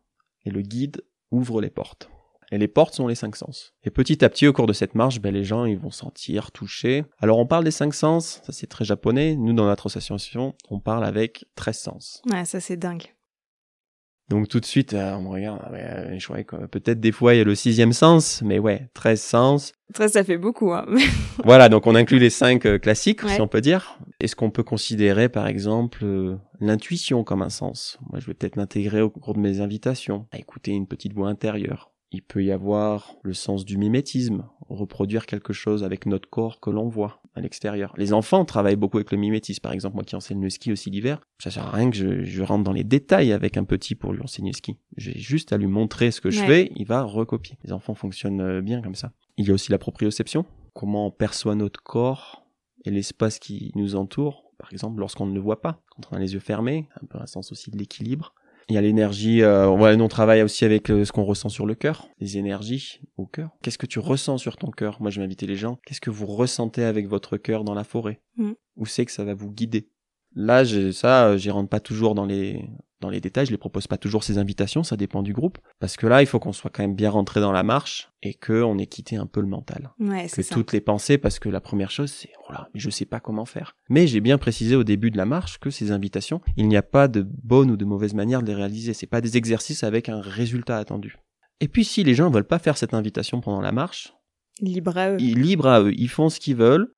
[0.46, 2.10] et le guide ouvre les portes.
[2.52, 3.74] Et les portes sont les cinq sens.
[3.84, 6.52] Et petit à petit, au cours de cette marche, ben, les gens, ils vont sentir,
[6.52, 7.04] toucher.
[7.20, 9.36] Alors, on parle des cinq sens, ça c'est très japonais.
[9.36, 12.22] Nous, dans notre association, on parle avec 13 sens.
[12.32, 13.04] Ouais, ça c'est dingue.
[14.30, 17.34] Donc, tout de suite, euh, on me regarde, ah euh, je que peut-être des fois,
[17.34, 19.72] il y a le sixième sens, mais ouais, 13 sens.
[19.94, 20.74] Très, ça fait beaucoup.
[20.74, 20.86] Hein.
[21.46, 23.36] voilà, donc on inclut les cinq euh, classiques, Ouais.
[23.36, 23.98] si on peut dire.
[24.20, 27.98] Est-ce qu'on peut considérer, par exemple, euh, l'intuition comme un sens?
[28.10, 31.30] Moi, je vais peut-être l'intégrer au cours de mes invitations, à écouter une petite voix
[31.30, 31.92] intérieure.
[32.12, 36.70] Il peut y avoir le sens du mimétisme, reproduire quelque chose avec notre corps que
[36.70, 37.94] l'on voit à l'extérieur.
[37.98, 39.62] Les enfants travaillent beaucoup avec le mimétisme.
[39.62, 42.24] Par exemple, moi qui enseigne le ski aussi l'hiver, ça sert à rien que je,
[42.24, 44.78] je rentre dans les détails avec un petit pour lui enseigner le ski.
[44.96, 47.58] J'ai juste à lui montrer ce que je fais, il va recopier.
[47.64, 49.12] Les enfants fonctionnent euh, bien comme ça.
[49.38, 50.46] Il y a aussi la proprioception.
[50.74, 52.48] Comment on perçoit notre corps
[52.86, 54.52] et l'espace qui nous entoure.
[54.58, 57.20] Par exemple, lorsqu'on ne le voit pas, quand on a les yeux fermés, un peu
[57.20, 58.34] un sens aussi de l'équilibre.
[58.70, 61.48] Il y a l'énergie, euh, ouais, nous on travaille aussi avec euh, ce qu'on ressent
[61.48, 63.52] sur le cœur, les énergies au cœur.
[63.62, 64.98] Qu'est-ce que tu ressens sur ton cœur?
[65.02, 67.86] Moi je vais inviter les gens, qu'est-ce que vous ressentez avec votre cœur dans la
[67.86, 68.20] forêt?
[68.36, 68.52] Mm.
[68.76, 69.88] Où c'est que ça va vous guider?
[70.40, 72.64] Là, j'ai- ça, euh, j'y rentre pas toujours dans les
[73.00, 75.60] dans les détails, je les propose pas toujours ces invitations, ça dépend du groupe.
[75.80, 78.34] Parce que là, il faut qu'on soit quand même bien rentré dans la marche et
[78.34, 80.56] qu'on ait quitté un peu le mental Ouais, que c'est ça.
[80.56, 83.46] toutes les pensées, parce que la première chose, c'est oh là, je sais pas comment
[83.46, 83.76] faire.
[83.90, 86.82] Mais j'ai bien précisé au début de la marche que ces invitations, il n'y a
[86.82, 88.96] pas de bonne ou de mauvaise manière de les réaliser.
[88.96, 91.18] C'est pas des exercices avec un résultat attendu.
[91.60, 94.12] Et puis si les gens veulent pas faire cette invitation pendant la marche,
[94.60, 95.18] Libre à eux.
[95.20, 96.92] ils libre à eux, ils font ce qu'ils veulent.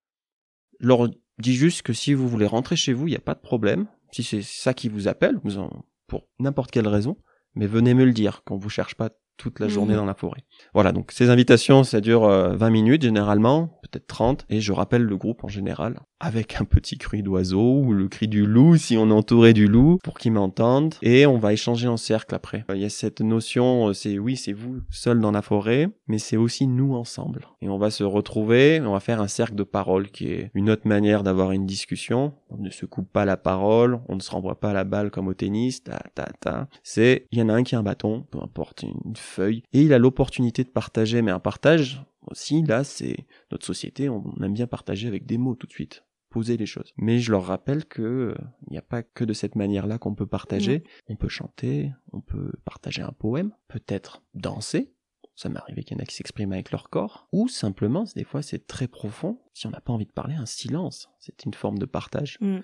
[0.79, 3.39] Leur dis juste que si vous voulez rentrer chez vous, il n'y a pas de
[3.41, 3.87] problème.
[4.11, 7.17] Si c'est ça qui vous appelle, vous en, pour n'importe quelle raison,
[7.55, 9.99] mais venez me le dire qu'on vous cherche pas toute la journée Mhm.
[9.99, 10.43] dans la forêt.
[10.73, 15.03] Voilà, donc ces invitations, ça dure euh, 20 minutes généralement, peut-être 30, et je rappelle
[15.03, 18.97] le groupe en général, avec un petit cri d'oiseau, ou le cri du loup, si
[18.97, 22.65] on est entouré du loup, pour qu'ils m'entendent, et on va échanger en cercle après.
[22.73, 26.19] Il y a cette notion, euh, c'est oui, c'est vous seul dans la forêt, mais
[26.19, 27.47] c'est aussi nous ensemble.
[27.61, 30.69] Et on va se retrouver, on va faire un cercle de parole, qui est une
[30.69, 32.33] autre manière d'avoir une discussion.
[32.49, 35.27] On ne se coupe pas la parole, on ne se renvoie pas la balle comme
[35.27, 36.67] au tennis, ta ta ta.
[36.83, 39.81] C'est, il y en a un qui a un bâton, peu importe, une feuille, et
[39.81, 44.53] il a l'opportunité de partager, mais un partage aussi, là, c'est notre société, on aime
[44.53, 46.93] bien partager avec des mots tout de suite poser les choses.
[46.97, 48.35] Mais je leur rappelle que euh,
[48.67, 50.83] il n'y a pas que de cette manière-là qu'on peut partager.
[51.07, 54.93] On peut chanter, on peut partager un poème, peut-être danser.
[55.35, 57.27] Ça m'est arrivé qu'il y en a qui s'expriment avec leur corps.
[57.31, 59.39] Ou simplement, des fois c'est très profond.
[59.53, 61.09] Si on n'a pas envie de parler, un silence.
[61.19, 62.37] C'est une forme de partage.
[62.41, 62.59] Mm.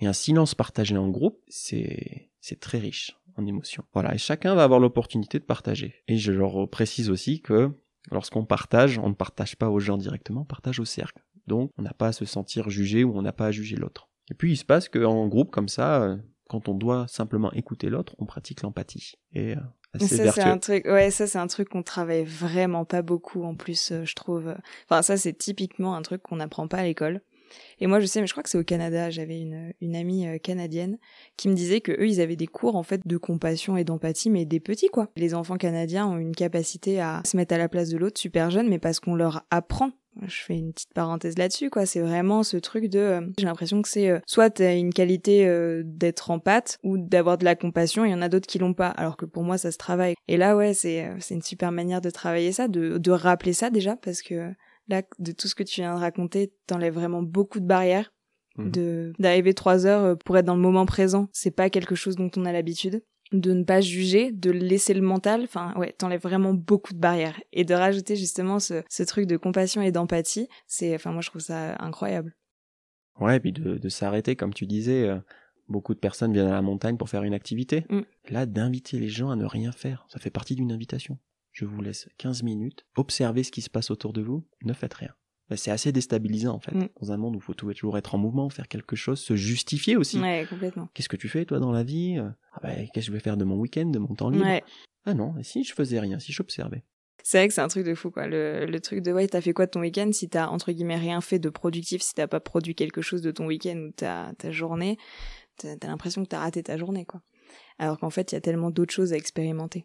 [0.00, 3.84] Et un silence partagé en groupe, c'est c'est très riche en émotions.
[3.92, 5.94] Voilà, et chacun va avoir l'opportunité de partager.
[6.08, 7.70] Et je leur précise aussi que
[8.10, 11.22] lorsqu'on partage, on ne partage pas aux gens directement, on partage au cercle.
[11.46, 14.10] Donc, on n'a pas à se sentir jugé ou on n'a pas à juger l'autre.
[14.30, 16.16] Et puis, il se passe qu'en groupe comme ça, euh,
[16.48, 19.14] quand on doit simplement écouter l'autre, on pratique l'empathie.
[19.32, 23.02] Et euh, ça c'est un truc ouais ça c'est un truc qu'on travaille vraiment pas
[23.02, 24.54] beaucoup en plus euh, je trouve.
[24.88, 27.22] Enfin ça c'est typiquement un truc qu'on n'apprend pas à l'école.
[27.80, 29.10] Et moi je sais mais je crois que c'est au Canada.
[29.10, 30.98] J'avais une une amie canadienne
[31.36, 34.30] qui me disait que eux ils avaient des cours en fait de compassion et d'empathie
[34.30, 35.08] mais des petits quoi.
[35.16, 38.50] Les enfants canadiens ont une capacité à se mettre à la place de l'autre super
[38.50, 39.90] jeune mais parce qu'on leur apprend
[40.26, 41.86] je fais une petite parenthèse là-dessus, quoi.
[41.86, 45.46] C'est vraiment ce truc de, euh, j'ai l'impression que c'est euh, soit t'as une qualité
[45.46, 48.04] euh, d'être en pâte ou d'avoir de la compassion.
[48.04, 50.14] Il y en a d'autres qui l'ont pas, alors que pour moi ça se travaille.
[50.28, 53.70] Et là, ouais, c'est c'est une super manière de travailler ça, de de rappeler ça
[53.70, 54.52] déjà, parce que
[54.88, 58.12] là, de tout ce que tu viens de raconter, t'enlèves vraiment beaucoup de barrières.
[58.56, 58.70] Mhm.
[58.72, 62.30] De d'arriver trois heures pour être dans le moment présent, c'est pas quelque chose dont
[62.36, 66.54] on a l'habitude de ne pas juger, de laisser le mental, enfin ouais, t'enlèves vraiment
[66.54, 67.40] beaucoup de barrières.
[67.52, 71.30] Et de rajouter justement ce, ce truc de compassion et d'empathie, c'est, enfin moi je
[71.30, 72.36] trouve ça incroyable.
[73.20, 75.18] Ouais, et puis de, de s'arrêter, comme tu disais, euh,
[75.68, 77.84] beaucoup de personnes viennent à la montagne pour faire une activité.
[77.88, 78.00] Mm.
[78.30, 81.18] Là, d'inviter les gens à ne rien faire, ça fait partie d'une invitation.
[81.52, 84.94] Je vous laisse 15 minutes, observez ce qui se passe autour de vous, ne faites
[84.94, 85.14] rien.
[85.50, 86.88] Ben, C'est assez déstabilisant en fait, Mm.
[87.00, 89.96] dans un monde où il faut toujours être en mouvement, faire quelque chose, se justifier
[89.96, 90.18] aussi.
[90.20, 90.88] Ouais, complètement.
[90.94, 92.16] Qu'est-ce que tu fais toi dans la vie?
[92.18, 94.44] Ah ben, Qu'est-ce que je vais faire de mon week-end, de mon temps libre?
[94.46, 94.62] Ouais,
[95.04, 96.84] Ah non, et si je faisais rien, si j'observais
[97.22, 98.26] C'est vrai que c'est un truc de fou, quoi.
[98.26, 100.10] Le, le truc de, ouais, t'as fait quoi de ton week-end?
[100.12, 103.30] Si t'as, entre guillemets, rien fait de productif, si t'as pas produit quelque chose de
[103.30, 104.96] ton week-end ou ta, ta journée,
[105.56, 107.22] t'as, t'as l'impression que t'as raté ta journée, quoi.
[107.78, 109.84] Alors qu'en fait, il y a tellement d'autres choses à expérimenter.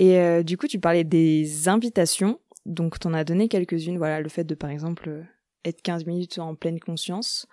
[0.00, 2.38] Et euh, du coup, tu parlais des invitations.
[2.68, 3.98] Donc, t'en as donné quelques-unes.
[3.98, 5.22] Voilà, le fait de, par exemple, euh,
[5.64, 7.46] être 15 minutes en pleine conscience.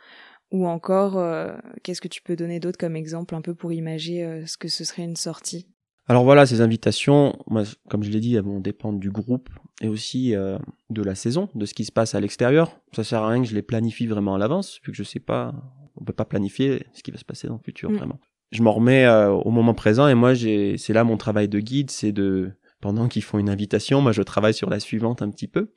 [0.52, 4.46] Ou encore, euh, qu'est-ce que tu peux donner d'autre comme exemple un peu pour imaginer
[4.46, 5.68] ce que ce serait une sortie?
[6.08, 9.50] Alors voilà, ces invitations, moi, comme je l'ai dit, elles vont dépendre du groupe
[9.82, 10.60] et aussi euh,
[10.92, 12.80] de la saison, de ce qui se passe à l'extérieur.
[12.96, 15.20] Ça sert à rien que je les planifie vraiment à l'avance, vu que je sais
[15.20, 15.56] pas,
[15.96, 17.96] on peut pas planifier ce qui va se passer dans le futur Mm.
[17.96, 18.20] vraiment.
[18.52, 21.90] Je m'en remets euh, au moment présent et moi, c'est là mon travail de guide,
[21.90, 22.52] c'est de
[22.86, 25.72] pendant qu'ils font une invitation, moi je travaille sur la suivante un petit peu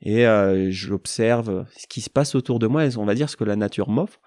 [0.00, 3.42] et euh, j'observe ce qui se passe autour de moi on va dire ce que
[3.42, 4.20] la nature m'offre.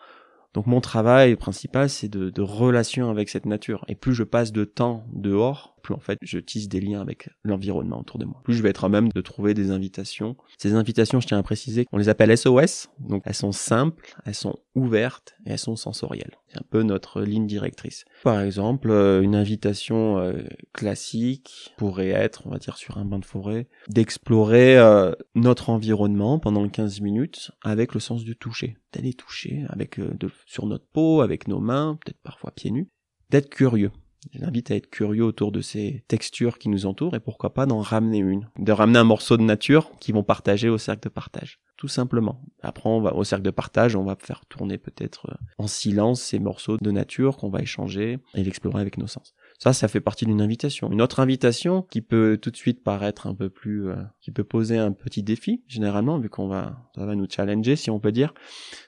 [0.53, 3.85] Donc mon travail principal, c'est de, de relation avec cette nature.
[3.87, 7.29] Et plus je passe de temps dehors, plus en fait je tisse des liens avec
[7.43, 8.41] l'environnement autour de moi.
[8.43, 10.35] Plus je vais être à même de trouver des invitations.
[10.57, 12.89] Ces invitations, je tiens à préciser, on les appelle SOS.
[12.99, 16.31] Donc elles sont simples, elles sont ouvertes et elles sont sensorielles.
[16.47, 18.05] C'est un peu notre ligne directrice.
[18.23, 20.43] Par exemple, euh, une invitation euh,
[20.73, 26.39] classique pourrait être, on va dire sur un banc de forêt, d'explorer euh, notre environnement
[26.39, 28.77] pendant 15 minutes avec le sens du toucher.
[28.91, 29.99] D'aller toucher avec
[30.47, 32.87] sur notre peau, avec nos mains, peut-être parfois pieds nus.
[33.29, 33.91] D'être curieux.
[34.31, 37.65] Je l'invite à être curieux autour de ces textures qui nous entourent et pourquoi pas
[37.65, 38.49] d'en ramener une.
[38.57, 41.59] De ramener un morceau de nature qu'ils vont partager au cercle de partage.
[41.77, 42.41] Tout simplement.
[42.61, 46.21] Après, on va, au cercle de partage, on va faire tourner peut-être euh, en silence
[46.21, 49.33] ces morceaux de nature qu'on va échanger et l'explorer avec nos sens.
[49.59, 50.91] Ça, ça fait partie d'une invitation.
[50.91, 54.43] Une autre invitation qui peut tout de suite paraître un peu plus, euh, qui peut
[54.43, 58.11] poser un petit défi, généralement, vu qu'on va, ça va nous challenger, si on peut
[58.11, 58.33] dire,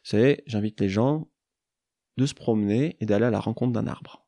[0.03, 1.27] c'est, j'invite les gens
[2.17, 4.26] de se promener et d'aller à la rencontre d'un arbre.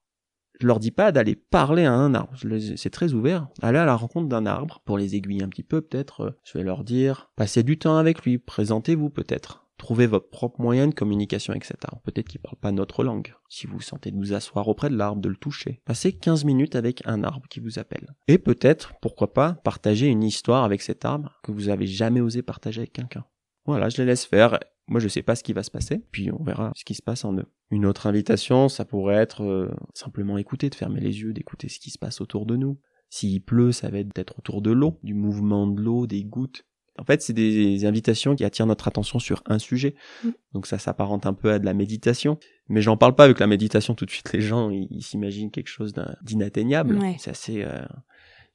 [0.59, 2.33] Je leur dis pas d'aller parler à un arbre.
[2.75, 3.47] C'est très ouvert.
[3.61, 6.21] Aller à la rencontre d'un arbre pour les aiguiller un petit peu, peut-être.
[6.21, 9.65] euh, Je vais leur dire, passez du temps avec lui, présentez-vous peut-être.
[9.77, 12.01] Trouvez votre propre moyen de communication avec cet arbre.
[12.03, 13.33] Peut-être qu'il parle pas notre langue.
[13.47, 15.81] Si vous sentez de vous asseoir auprès de l'arbre, de le toucher.
[15.85, 18.13] Passez 15 minutes avec un arbre qui vous appelle.
[18.27, 22.41] Et peut-être, pourquoi pas, partager une histoire avec cet arbre que vous avez jamais osé
[22.41, 23.23] partager avec quelqu'un.
[23.65, 24.59] Voilà, je les laisse faire.
[24.89, 27.03] Moi, je sais pas ce qui va se passer, puis on verra ce qui se
[27.03, 27.45] passe en eux.
[27.69, 31.79] Une autre invitation, ça pourrait être euh, simplement écouter, de fermer les yeux, d'écouter ce
[31.79, 32.79] qui se passe autour de nous.
[33.11, 36.65] S'il pleut, ça va être d'être autour de l'eau, du mouvement de l'eau, des gouttes.
[36.97, 39.93] En fait, c'est des invitations qui attirent notre attention sur un sujet.
[40.23, 40.29] Mm.
[40.53, 42.39] Donc ça s'apparente un peu à de la méditation.
[42.67, 44.33] Mais j'en parle pas avec la méditation tout de suite.
[44.33, 46.97] Les gens, ils s'imaginent quelque chose d'inatteignable.
[46.97, 47.15] Ouais.
[47.19, 47.63] C'est assez...
[47.63, 47.85] Euh,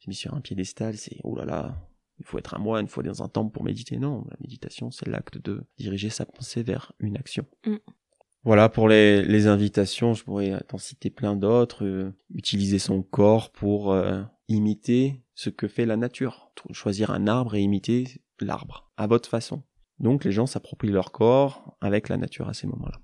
[0.00, 1.16] j'ai mis sur un piédestal, c'est...
[1.22, 1.76] Oh là là,
[2.18, 3.98] il faut être un moine, il faut aller dans un temple pour méditer.
[3.98, 7.44] Non, la méditation, c'est l'acte de diriger sa pensée vers une action.
[7.66, 7.76] Mm.
[8.44, 11.84] Voilà pour les, les invitations, je pourrais t'en citer plein d'autres.
[11.84, 16.52] Euh, utiliser son corps pour euh, imiter ce que fait la nature.
[16.72, 19.62] Choisir un arbre et imiter l'arbre à votre façon.
[19.98, 23.00] Donc les gens s'approprient leur corps avec la nature à ces moments-là.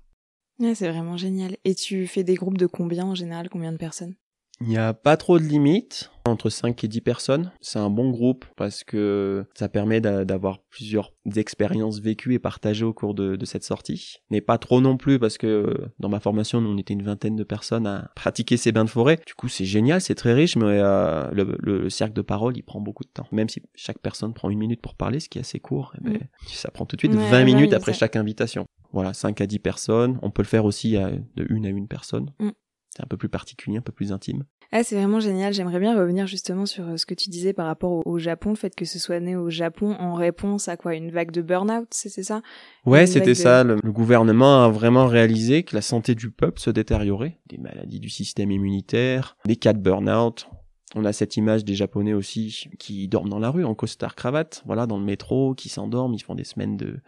[0.59, 1.57] Ouais, c'est vraiment génial.
[1.63, 3.49] Et tu fais des groupes de combien en général?
[3.49, 4.13] Combien de personnes?
[4.59, 7.51] Il n'y a pas trop de limites, entre 5 et 10 personnes.
[7.61, 12.85] C'est un bon groupe parce que ça permet d'a- d'avoir plusieurs expériences vécues et partagées
[12.85, 14.17] au cours de, de cette sortie.
[14.29, 17.03] Mais pas trop non plus parce que euh, dans ma formation, nous, on était une
[17.03, 19.19] vingtaine de personnes à pratiquer ces bains de forêt.
[19.25, 22.63] Du coup, c'est génial, c'est très riche, mais euh, le, le cercle de parole, il
[22.63, 23.27] prend beaucoup de temps.
[23.31, 26.03] Même si chaque personne prend une minute pour parler, ce qui est assez court, eh
[26.09, 27.99] ben, ça prend tout de suite Ouais, 20 ouais, minutes après ça.
[27.99, 28.65] chaque invitation.
[28.93, 30.19] Voilà, 5 à 10 personnes.
[30.21, 32.31] On peut le faire aussi à, de une à une personne.
[32.39, 32.49] Mm.
[32.95, 34.43] C'est un peu plus particulier, un peu plus intime.
[34.73, 35.53] Ah, c'est vraiment génial.
[35.53, 38.49] J'aimerais bien revenir justement sur euh, ce que tu disais par rapport au, au Japon,
[38.51, 40.95] le fait que ce soit né au Japon en réponse à quoi?
[40.95, 42.41] Une vague de burn-out, c'est ça?
[42.85, 43.63] Ouais, c'était de- ça.
[43.63, 47.37] Le, le gouvernement a vraiment réalisé que la santé du peuple se détériorait.
[47.47, 50.47] Des maladies du système immunitaire, des cas de burn-out.
[50.95, 54.61] On a cette image des Japonais aussi qui dorment dans la rue en costard cravate,
[54.65, 56.99] voilà, dans le métro, qui s'endorment, ils font des semaines de,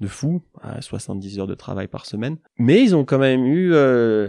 [0.00, 2.38] de fous, à 70 heures de travail par semaine.
[2.58, 4.28] Mais ils ont quand même eu euh,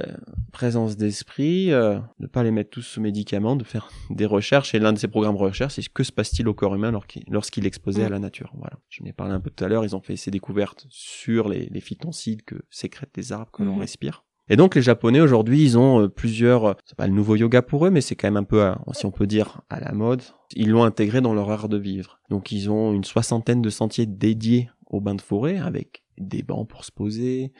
[0.52, 4.76] présence d'esprit, euh, de pas les mettre tous sous médicaments, de faire des recherches.
[4.76, 7.24] Et l'un de ces programmes de recherche, c'est que se passe-t-il au corps humain lorsqu'il
[7.30, 8.52] lorsqu'il est exposé à la nature.
[8.58, 8.78] Voilà.
[8.90, 9.86] Je n'ai parlé un peu tout à l'heure.
[9.86, 13.76] Ils ont fait ces découvertes sur les, les phytoncides que sécrètent les arbres que l'on
[13.76, 13.80] Mhm.
[13.82, 14.26] respire.
[14.50, 16.66] Et donc les Japonais aujourd'hui, ils ont euh, plusieurs.
[16.66, 18.74] euh, C'est pas le nouveau yoga pour eux, mais c'est quand même un peu, euh,
[18.94, 20.22] si on peut dire, à la mode.
[20.56, 22.20] Ils l'ont intégré dans leur art de vivre.
[22.30, 26.68] Donc ils ont une soixantaine de sentiers dédiés aux bains de forêt avec des bancs
[26.68, 27.52] pour se poser,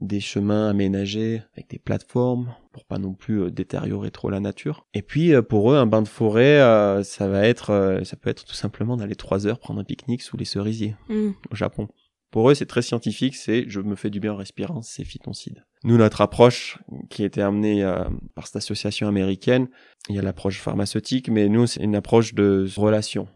[0.00, 4.86] des chemins aménagés avec des plateformes pour pas non plus détériorer trop la nature.
[4.94, 6.58] Et puis pour eux, un bain de forêt,
[7.04, 10.36] ça va être, ça peut être tout simplement d'aller trois heures prendre un pique-nique sous
[10.38, 11.32] les cerisiers Hmm.
[11.50, 11.88] au Japon.
[12.32, 15.64] Pour eux, c'est très scientifique, c'est je me fais du bien en respirant, c'est phytoncide.
[15.84, 16.78] Nous, notre approche
[17.10, 19.68] qui a été amenée euh, par cette association américaine,
[20.08, 23.28] il y a l'approche pharmaceutique, mais nous, c'est une approche de relation.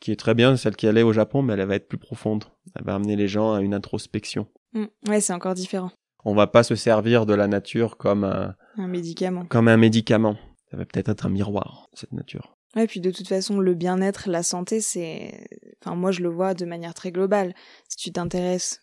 [0.00, 2.44] qui est très bien, celle qui allait au Japon, mais elle va être plus profonde.
[2.74, 4.48] Elle va amener les gens à une introspection.
[4.74, 4.84] Mm.
[5.08, 5.92] Ouais, c'est encore différent.
[6.24, 9.44] On va pas se servir de la nature comme un, Un médicament.
[9.46, 10.36] comme un médicament.
[10.70, 12.56] Ça va peut-être être un miroir, cette nature.
[12.74, 15.46] Ouais, puis de toute façon, le bien-être, la santé, c'est.
[15.84, 17.54] Enfin, moi, je le vois de manière très globale.
[17.88, 18.80] Si tu t'intéresses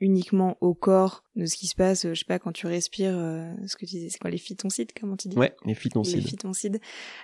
[0.00, 3.14] uniquement au corps, de ce qui se passe, euh, je sais pas, quand tu respires,
[3.16, 5.74] euh, ce que tu disais, c'est quoi les phytoncides, comment tu dis Ouais, les les
[5.74, 6.26] phytoncides.
[6.26, 6.80] phytoncides,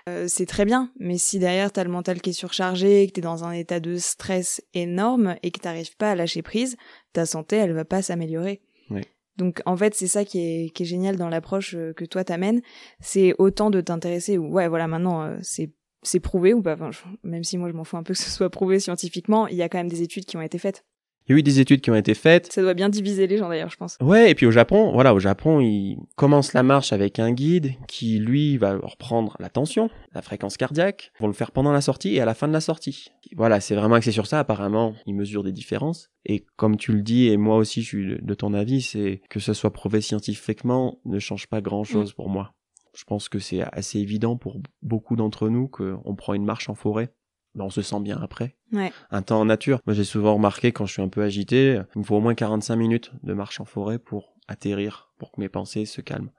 [0.09, 0.92] euh, c'est très bien.
[0.98, 3.96] Mais si derrière t'as le mental qui est surchargé, que t'es dans un état de
[3.96, 6.76] stress énorme et que t'arrives pas à lâcher prise,
[7.12, 8.61] ta santé elle va pas s'améliorer.
[8.90, 9.02] Oui.
[9.37, 12.24] Donc en fait c'est ça qui est, qui est génial dans l'approche euh, que toi
[12.24, 12.62] t'amènes,
[13.00, 16.90] c'est autant de t'intéresser ou ouais voilà maintenant euh, c'est c'est prouvé ou pas, enfin,
[16.90, 19.56] je- même si moi je m'en fous un peu que ce soit prouvé scientifiquement, il
[19.56, 20.85] y a quand même des études qui ont été faites.
[21.28, 22.50] Il y a eu des études qui ont été faites.
[22.52, 23.96] Ça doit bien diviser les gens d'ailleurs je pense.
[24.00, 27.72] Ouais, et puis au Japon, voilà, au Japon, ils commencent la marche avec un guide
[27.87, 31.80] qui, lui, va leur prendre la tension, la fréquence cardiaque, vont le faire pendant la
[31.83, 33.09] sortie et à la fin de la sortie.
[33.37, 34.40] Voilà, c'est vraiment axé sur ça.
[34.40, 36.11] Apparemment, ils mesurent des différences.
[36.26, 39.38] Et comme tu le dis, et moi aussi, je suis de- ton avis, c'est que
[39.38, 42.54] ce soit prouvé scientifiquement ne change pas grand-chose pour moi.
[42.92, 46.74] Je pense que c'est assez évident pour beaucoup d'entre nous qu'on prend une marche en
[46.74, 47.11] forêt.
[47.54, 48.56] Ben, on se sent bien après.
[48.72, 48.92] Ouais.
[49.10, 49.80] Un temps en nature.
[49.86, 52.34] Moi, j'ai souvent remarqué quand je suis un peu agité, il me faut au moins
[52.34, 56.30] 45 minutes de marche en forêt pour atterrir, pour que mes pensées se calment.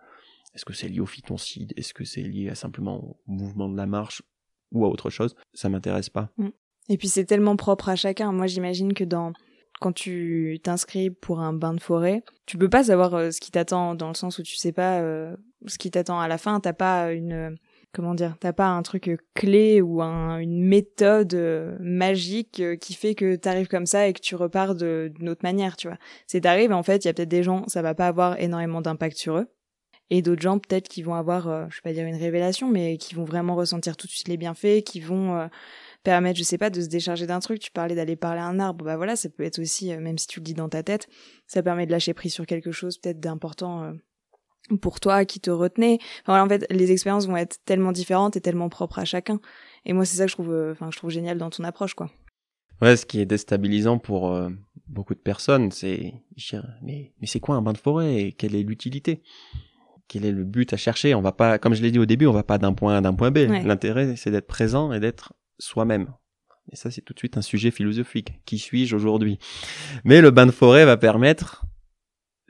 [0.53, 1.73] Est-ce que c'est lié au phytoncide?
[1.77, 4.21] Est-ce que c'est lié à simplement au mouvement de la marche
[4.71, 5.35] ou à autre chose?
[5.53, 6.29] Ça m'intéresse pas.
[6.89, 8.31] Et puis c'est tellement propre à chacun.
[8.31, 9.31] Moi j'imagine que dans
[9.79, 13.49] quand tu t'inscris pour un bain de forêt, tu peux pas savoir euh, ce qui
[13.49, 16.59] t'attend dans le sens où tu sais pas euh, ce qui t'attend à la fin.
[16.59, 17.57] T'as pas une
[17.93, 22.75] comment dire, t'as pas un truc euh, clé ou un, une méthode euh, magique euh,
[22.75, 25.97] qui fait que t'arrives comme ça et que tu repars d'une autre manière, tu vois.
[26.27, 28.81] C'est t'arrives en fait, il y a peut-être des gens, ça va pas avoir énormément
[28.81, 29.47] d'impact sur eux.
[30.09, 33.15] Et d'autres gens peut-être qui vont avoir, je vais pas dire une révélation, mais qui
[33.15, 35.49] vont vraiment ressentir tout de suite les bienfaits, qui vont
[36.03, 37.59] permettre, je sais pas, de se décharger d'un truc.
[37.59, 40.27] Tu parlais d'aller parler à un arbre, bah voilà, ça peut être aussi, même si
[40.27, 41.07] tu le dis dans ta tête,
[41.47, 43.93] ça permet de lâcher prise sur quelque chose peut-être d'important
[44.79, 45.99] pour toi qui te retenait.
[46.21, 49.39] Enfin, voilà, en fait, les expériences vont être tellement différentes et tellement propres à chacun.
[49.85, 51.93] Et moi, c'est ça que je trouve, euh, enfin, je trouve génial dans ton approche,
[51.93, 52.09] quoi.
[52.81, 54.49] Ouais, ce qui est déstabilisant pour euh,
[54.87, 56.13] beaucoup de personnes, c'est
[56.81, 59.21] mais mais c'est quoi un bain de forêt et quelle est l'utilité?
[60.07, 61.13] Quel est le but à chercher?
[61.13, 62.97] On va pas, comme je l'ai dit au début, on va pas d'un point A
[62.97, 63.37] à d'un point B.
[63.37, 63.63] Ouais.
[63.63, 66.11] L'intérêt, c'est d'être présent et d'être soi-même.
[66.71, 68.33] Et ça, c'est tout de suite un sujet philosophique.
[68.45, 69.39] Qui suis-je aujourd'hui?
[70.03, 71.65] Mais le bain de forêt va permettre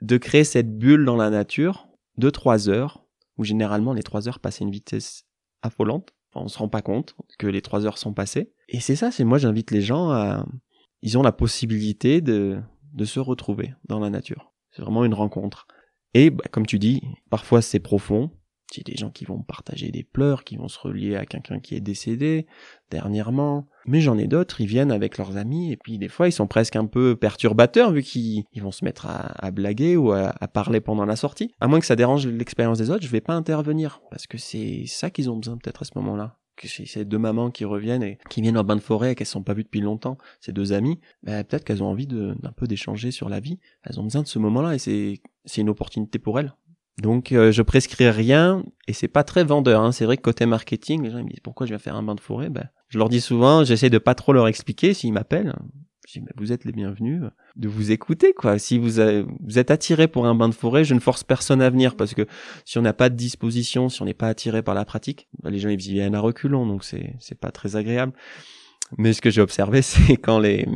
[0.01, 3.05] de créer cette bulle dans la nature de trois heures,
[3.37, 5.25] où généralement les trois heures passent à une vitesse
[5.61, 6.13] affolante.
[6.33, 8.53] Enfin, on se rend pas compte que les trois heures sont passées.
[8.69, 10.45] Et c'est ça, c'est moi j'invite les gens à,
[11.01, 12.61] ils ont la possibilité de,
[12.93, 14.53] de se retrouver dans la nature.
[14.71, 15.67] C'est vraiment une rencontre.
[16.13, 18.31] Et bah, comme tu dis, parfois c'est profond.
[18.79, 21.75] A des gens qui vont partager des pleurs, qui vont se relier à quelqu'un qui
[21.75, 22.45] est décédé
[22.89, 23.67] dernièrement.
[23.85, 26.47] Mais j'en ai d'autres, ils viennent avec leurs amis et puis des fois ils sont
[26.47, 30.79] presque un peu perturbateurs vu qu'ils ils vont se mettre à, blaguer ou à, parler
[30.79, 31.53] pendant la sortie.
[31.59, 34.83] À moins que ça dérange l'expérience des autres, je vais pas intervenir parce que c'est
[34.85, 36.37] ça qu'ils ont besoin peut-être à ce moment-là.
[36.55, 39.25] Que ces deux mamans qui reviennent et qui viennent en bain de forêt et qu'elles
[39.25, 42.67] sont pas vues depuis longtemps, ces deux amies, ben, peut-être qu'elles ont envie d'un peu
[42.67, 43.57] d'échanger sur la vie.
[43.83, 46.53] Elles ont besoin de ce moment-là et c'est une opportunité pour elles.
[46.97, 49.81] Donc euh, je prescris rien et c'est pas très vendeur.
[49.81, 49.91] Hein.
[49.91, 52.03] C'est vrai que côté marketing, les gens ils me disent pourquoi je vais faire un
[52.03, 52.49] bain de forêt?
[52.49, 55.55] Ben, je leur dis souvent, j'essaie de pas trop leur expliquer s'ils m'appellent.
[56.07, 57.21] Je dis mais vous êtes les bienvenus
[57.55, 58.59] de vous écouter quoi.
[58.59, 59.01] Si vous,
[59.39, 62.13] vous êtes attiré pour un bain de forêt, je ne force personne à venir parce
[62.13, 62.27] que
[62.65, 65.49] si on n'a pas de disposition, si on n'est pas attiré par la pratique, ben,
[65.49, 68.13] les gens ils viennent à reculons donc c'est c'est pas très agréable.
[68.97, 70.67] Mais ce que j'ai observé, c'est quand les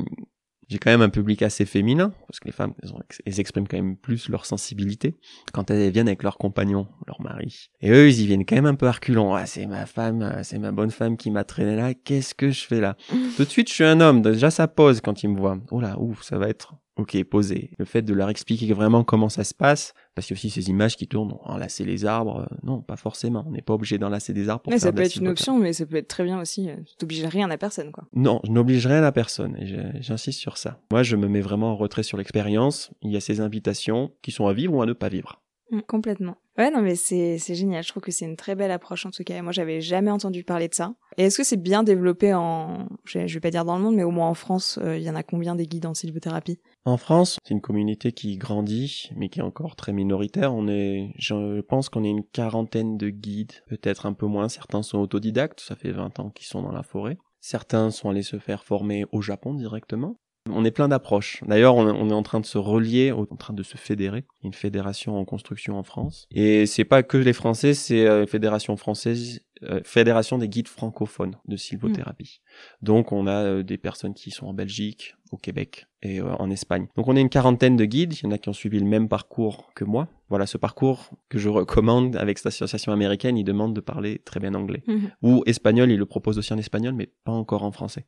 [0.67, 3.67] j'ai quand même un public assez féminin, parce que les femmes, elles, ont- elles expriment
[3.67, 5.15] quand même plus leur sensibilité
[5.54, 7.69] quand elles viennent avec leur compagnon, leur mari.
[7.82, 9.34] Et eux, ils y viennent quand même un peu à reculons.
[9.36, 12.51] Ah, c'est ma femme, euh, c'est ma bonne femme qui m'a traîné là, qu'est-ce que
[12.51, 12.95] je fais là?
[13.38, 15.58] Tout de suite, je suis un homme, déjà ça pose quand ils me voient.
[15.71, 16.75] Oh là, ouf, ça va être...
[16.97, 17.71] Ok, posé.
[17.77, 20.49] Le fait de leur expliquer vraiment comment ça se passe, parce qu'il y a aussi
[20.49, 23.43] ces images qui tournent, enlacer les arbres, euh, non, pas forcément.
[23.47, 25.27] On n'est pas obligé d'enlacer des arbres pour faire ça de peut la être une
[25.27, 26.69] option, mais ça peut être très bien aussi.
[26.69, 28.05] euh, Tu t'obliges rien à personne, quoi.
[28.13, 29.58] Non, je n'oblige rien à personne.
[29.58, 30.79] et J'insiste sur ça.
[30.89, 32.91] Moi, je me mets vraiment en retrait sur l'expérience.
[33.01, 35.41] Il y a ces invitations qui sont à vivre ou à ne pas vivre.
[35.71, 36.38] Mm, complètement.
[36.58, 37.84] Ouais, non, mais c'est c'est génial.
[37.84, 39.41] Je trouve que c'est une très belle approche en tout cas.
[39.41, 40.93] Moi, j'avais jamais entendu parler de ça.
[41.17, 43.95] Et est-ce que c'est bien développé en, je, je vais pas dire dans le monde,
[43.95, 46.60] mais au moins en France, euh, il y en a combien des guides en sylvothérapie
[46.86, 50.54] En France, c'est une communauté qui grandit, mais qui est encore très minoritaire.
[50.54, 54.47] On est, je pense qu'on est une quarantaine de guides, peut-être un peu moins.
[54.47, 57.18] Certains sont autodidactes, ça fait 20 ans qu'ils sont dans la forêt.
[57.41, 60.18] Certains sont allés se faire former au Japon directement.
[60.49, 61.43] On est plein d'approches.
[61.47, 64.25] D'ailleurs, on, est en train de se relier, en train de se fédérer.
[64.43, 66.27] Une fédération en construction en France.
[66.31, 70.67] Et c'est pas que les Français, c'est euh, une fédération française euh, Fédération des guides
[70.67, 72.41] francophones de sylvothérapie.
[72.81, 76.51] Donc on a euh, des personnes qui sont en Belgique, au Québec et euh, en
[76.51, 76.87] Espagne.
[76.97, 78.85] Donc on est une quarantaine de guides, il y en a qui ont suivi le
[78.85, 80.09] même parcours que moi.
[80.27, 84.41] Voilà ce parcours que je recommande avec cette association américaine, ils demandent de parler très
[84.41, 84.83] bien anglais.
[84.87, 85.11] Mhm.
[85.21, 88.05] Ou espagnol, ils le proposent aussi en espagnol, mais pas encore en français.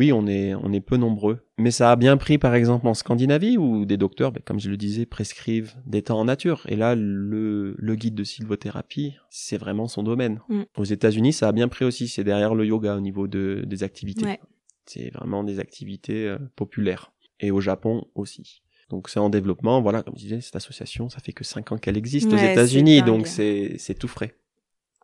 [0.00, 1.40] Oui, on est, on est peu nombreux.
[1.58, 4.70] Mais ça a bien pris, par exemple, en Scandinavie, où des docteurs, ben, comme je
[4.70, 6.62] le disais, prescrivent des temps en nature.
[6.70, 10.40] Et là, le, le guide de sylvothérapie, c'est vraiment son domaine.
[10.48, 10.62] Mm.
[10.78, 12.08] Aux États-Unis, ça a bien pris aussi.
[12.08, 14.24] C'est derrière le yoga au niveau de, des activités.
[14.24, 14.40] Ouais.
[14.86, 17.12] C'est vraiment des activités euh, populaires.
[17.38, 18.62] Et au Japon aussi.
[18.88, 19.82] Donc c'est en développement.
[19.82, 23.02] Voilà, comme je disais, cette association, ça fait que cinq ans qu'elle existe aux États-Unis.
[23.02, 24.34] Donc c'est, tout frais.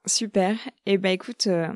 [0.07, 0.57] Super.
[0.87, 1.69] Et ben écoute, euh,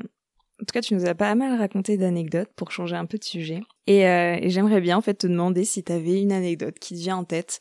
[0.61, 3.23] en tout cas, tu nous as pas mal raconté d'anecdotes pour changer un peu de
[3.23, 3.61] sujet.
[3.87, 6.93] Et, euh, et j'aimerais bien en fait te demander si tu avais une anecdote qui
[6.93, 7.59] te vient en tête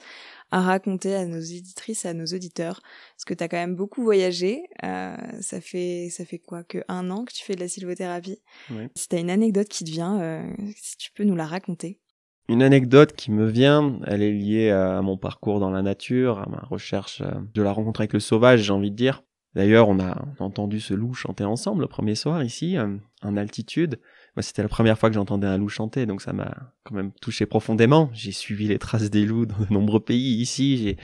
[0.51, 2.83] à raconter à nos éditrices, à nos auditeurs,
[3.15, 4.65] parce que tu as quand même beaucoup voyagé.
[4.85, 8.43] Euh, ça fait ça fait quoi que un an que tu fais de la sylvothérapie?
[8.71, 8.89] Oui.
[8.97, 10.43] Si t'as une anecdote qui te vient, euh,
[10.77, 12.01] si tu peux nous la raconter.
[12.49, 16.47] Une anecdote qui me vient, elle est liée à mon parcours dans la nature, à
[16.51, 19.23] ma recherche euh, de la rencontre avec le sauvage, j'ai envie de dire.
[19.55, 23.99] D'ailleurs, on a entendu ce loup chanter ensemble le premier soir ici, euh, en altitude.
[24.37, 27.11] Moi, c'était la première fois que j'entendais un loup chanter, donc ça m'a quand même
[27.21, 28.11] touché profondément.
[28.13, 30.97] J'ai suivi les traces des loups dans de nombreux pays ici.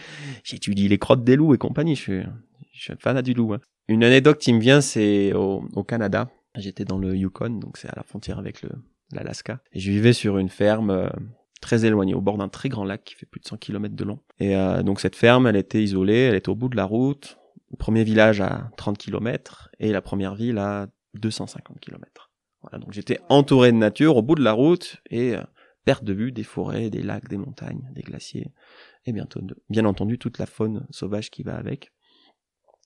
[0.44, 1.96] J'ai, étudié les crottes des loups et compagnie.
[1.96, 2.22] Je suis,
[2.72, 3.54] je suis fan du loup.
[3.54, 3.60] hein.
[3.88, 6.28] Une anecdote qui me vient, c'est au, au Canada.
[6.56, 8.62] J'étais dans le Yukon, donc c'est à la frontière avec
[9.12, 9.60] l'Alaska.
[9.74, 11.08] Je vivais sur une ferme euh,
[11.60, 14.04] très éloignée, au bord d'un très grand lac qui fait plus de 100 km de
[14.04, 14.20] long.
[14.38, 17.38] Et euh, donc cette ferme, elle était isolée, elle était au bout de la route.
[17.76, 22.30] Premier village à 30 km et la première ville à 250 km.
[22.62, 25.42] Voilà, donc j'étais entouré de nature au bout de la route et euh,
[25.84, 28.52] perte de vue des forêts, des lacs, des montagnes, des glaciers
[29.04, 31.92] et bientôt, de- bien entendu, toute la faune sauvage qui va avec.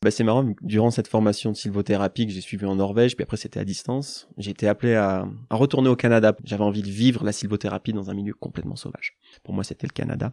[0.03, 3.37] Bah, c'est marrant, durant cette formation de sylvothérapie que j'ai suivie en Norvège, puis après
[3.37, 6.35] c'était à distance, j'ai été appelé à, à retourner au Canada.
[6.45, 9.19] J'avais envie de vivre la sylvothérapie dans un milieu complètement sauvage.
[9.45, 10.33] Pour moi, c'était le Canada.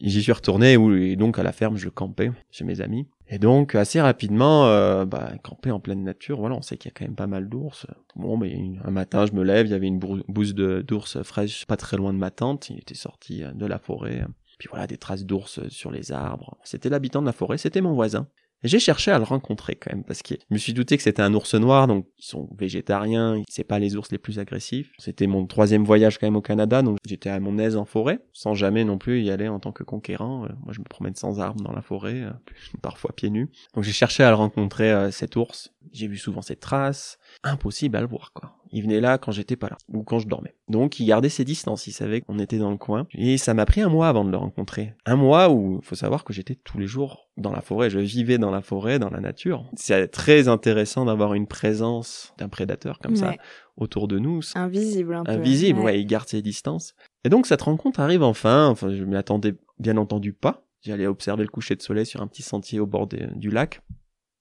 [0.00, 3.06] J'y suis retourné, et donc à la ferme, je campais chez mes amis.
[3.28, 6.94] Et donc, assez rapidement, euh, bah, camper en pleine nature, voilà, on sait qu'il y
[6.94, 7.86] a quand même pas mal d'ours.
[8.16, 11.76] Bon, mais un matin, je me lève, il y avait une bouse d'ours fraîche pas
[11.76, 14.24] très loin de ma tente, il était sorti euh, de la forêt.
[14.58, 16.56] Puis voilà, des traces d'ours sur les arbres.
[16.62, 18.28] C'était l'habitant de la forêt, c'était mon voisin.
[18.64, 21.20] J'ai cherché à le rencontrer quand même, parce que je me suis douté que c'était
[21.22, 24.90] un ours noir, donc ils sont végétariens, c'est pas les ours les plus agressifs.
[24.98, 28.20] C'était mon troisième voyage quand même au Canada, donc j'étais à mon aise en forêt,
[28.32, 30.44] sans jamais non plus y aller en tant que conquérant.
[30.44, 32.30] Euh, Moi je me promène sans armes dans la forêt, euh,
[32.82, 33.50] parfois pieds nus.
[33.74, 35.72] Donc j'ai cherché à le rencontrer, euh, cet ours.
[35.92, 37.18] J'ai vu souvent ses traces.
[37.42, 38.56] Impossible à le voir, quoi.
[38.76, 40.56] Il venait là quand j'étais pas là, ou quand je dormais.
[40.68, 43.06] Donc il gardait ses distances, il savait qu'on était dans le coin.
[43.14, 44.94] Et ça m'a pris un mois avant de le rencontrer.
[45.06, 48.36] Un mois où, faut savoir que j'étais tous les jours dans la forêt, je vivais
[48.36, 49.64] dans la forêt, dans la nature.
[49.76, 53.36] C'est très intéressant d'avoir une présence d'un prédateur comme ça
[53.76, 54.40] autour de nous.
[54.56, 55.30] Invisible un peu.
[55.30, 56.00] Invisible, ouais.
[56.00, 56.96] il garde ses distances.
[57.22, 60.66] Et donc cette rencontre arrive enfin, enfin je m'y attendais bien entendu pas.
[60.82, 63.82] J'allais observer le coucher de soleil sur un petit sentier au bord du lac.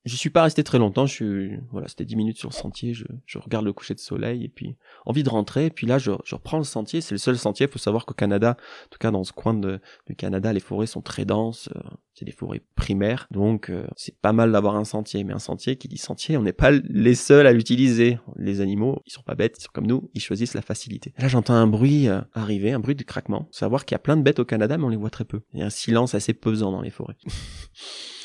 [0.05, 2.93] J'y suis pas resté très longtemps, je suis, voilà, c'était 10 minutes sur le sentier,
[2.93, 4.75] je, je regarde le coucher de soleil et puis
[5.05, 7.67] envie de rentrer, et puis là je, je reprends le sentier, c'est le seul sentier,
[7.67, 10.87] faut savoir qu'au Canada, en tout cas dans ce coin de, du Canada, les forêts
[10.87, 11.79] sont très denses, euh,
[12.13, 15.77] c'est des forêts primaires, donc euh, c'est pas mal d'avoir un sentier, mais un sentier
[15.77, 18.19] qui dit sentier, on n'est pas les seuls à l'utiliser.
[18.35, 21.13] Les animaux, ils sont pas bêtes, ils sont comme nous, ils choisissent la facilité.
[21.17, 23.99] Là j'entends un bruit euh, arriver, un bruit de craquement, Faut savoir qu'il y a
[23.99, 25.41] plein de bêtes au Canada, mais on les voit très peu.
[25.53, 27.17] Il y a un silence assez pesant dans les forêts.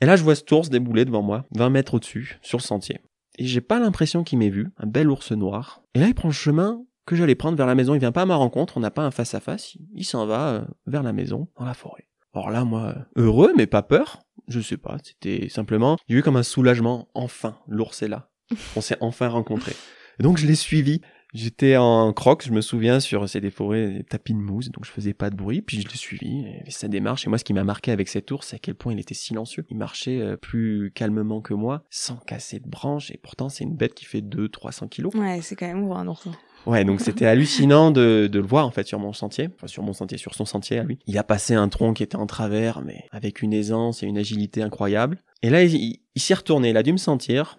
[0.00, 3.00] Et là, je vois cet ours débouler devant moi, 20 mètres au-dessus, sur le sentier.
[3.38, 5.82] Et j'ai pas l'impression qu'il m'ait vu, un bel ours noir.
[5.94, 7.94] Et là, il prend le chemin que j'allais prendre vers la maison.
[7.94, 9.76] Il vient pas à ma rencontre, on n'a pas un face-à-face.
[9.94, 12.08] Il s'en va euh, vers la maison, dans la forêt.
[12.34, 14.22] Alors là, moi, euh, heureux, mais pas peur.
[14.48, 17.08] Je sais pas, c'était simplement, j'ai eu comme un soulagement.
[17.14, 18.30] Enfin, l'ours est là.
[18.76, 19.76] On s'est enfin rencontrés.
[20.18, 21.00] Et donc, je l'ai suivi.
[21.32, 24.84] J'étais en crocs, je me souviens, sur c'est des forêts, des tapis de mousse, donc
[24.84, 27.44] je faisais pas de bruit, puis je l'ai suivi, et sa démarche, et moi ce
[27.44, 29.64] qui m'a marqué avec cet ours, c'est à quel point il était silencieux.
[29.70, 33.76] Il marchait euh, plus calmement que moi, sans casser de branches, et pourtant c'est une
[33.76, 35.14] bête qui fait 200-300 kilos.
[35.14, 36.32] Ouais, c'est quand même gros un ourson.
[36.66, 39.82] Ouais, donc c'était hallucinant de, de le voir en fait sur mon sentier, enfin sur
[39.82, 40.98] mon sentier, sur son sentier à lui.
[41.06, 44.18] Il a passé un tronc qui était en travers, mais avec une aisance et une
[44.18, 45.22] agilité incroyable.
[45.42, 47.56] Et là, il, il- il s'y retourné, il a dû me sentir.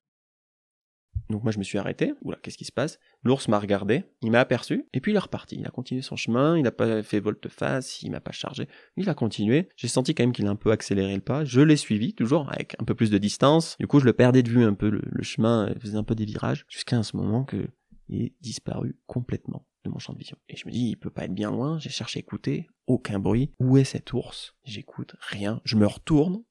[1.32, 2.14] Donc moi je me suis arrêté.
[2.22, 3.00] Oula, qu'est-ce qui se passe?
[3.24, 5.58] L'ours m'a regardé, il m'a aperçu, et puis il est reparti.
[5.60, 8.68] Il a continué son chemin, il n'a pas fait volte-face, il m'a pas chargé.
[8.98, 9.70] Il a continué.
[9.76, 11.46] J'ai senti quand même qu'il a un peu accéléré le pas.
[11.46, 13.76] Je l'ai suivi, toujours avec un peu plus de distance.
[13.80, 16.16] Du coup, je le perdais de vue un peu, le, le chemin faisait un peu
[16.16, 17.68] des virages, jusqu'à ce moment que
[18.10, 20.38] il disparu complètement de mon champ de vision.
[20.50, 23.20] Et je me dis, il peut pas être bien loin, j'ai cherché à écouter, aucun
[23.20, 23.52] bruit.
[23.60, 24.54] Où est cet ours?
[24.64, 25.62] J'écoute, rien.
[25.64, 26.44] Je me retourne,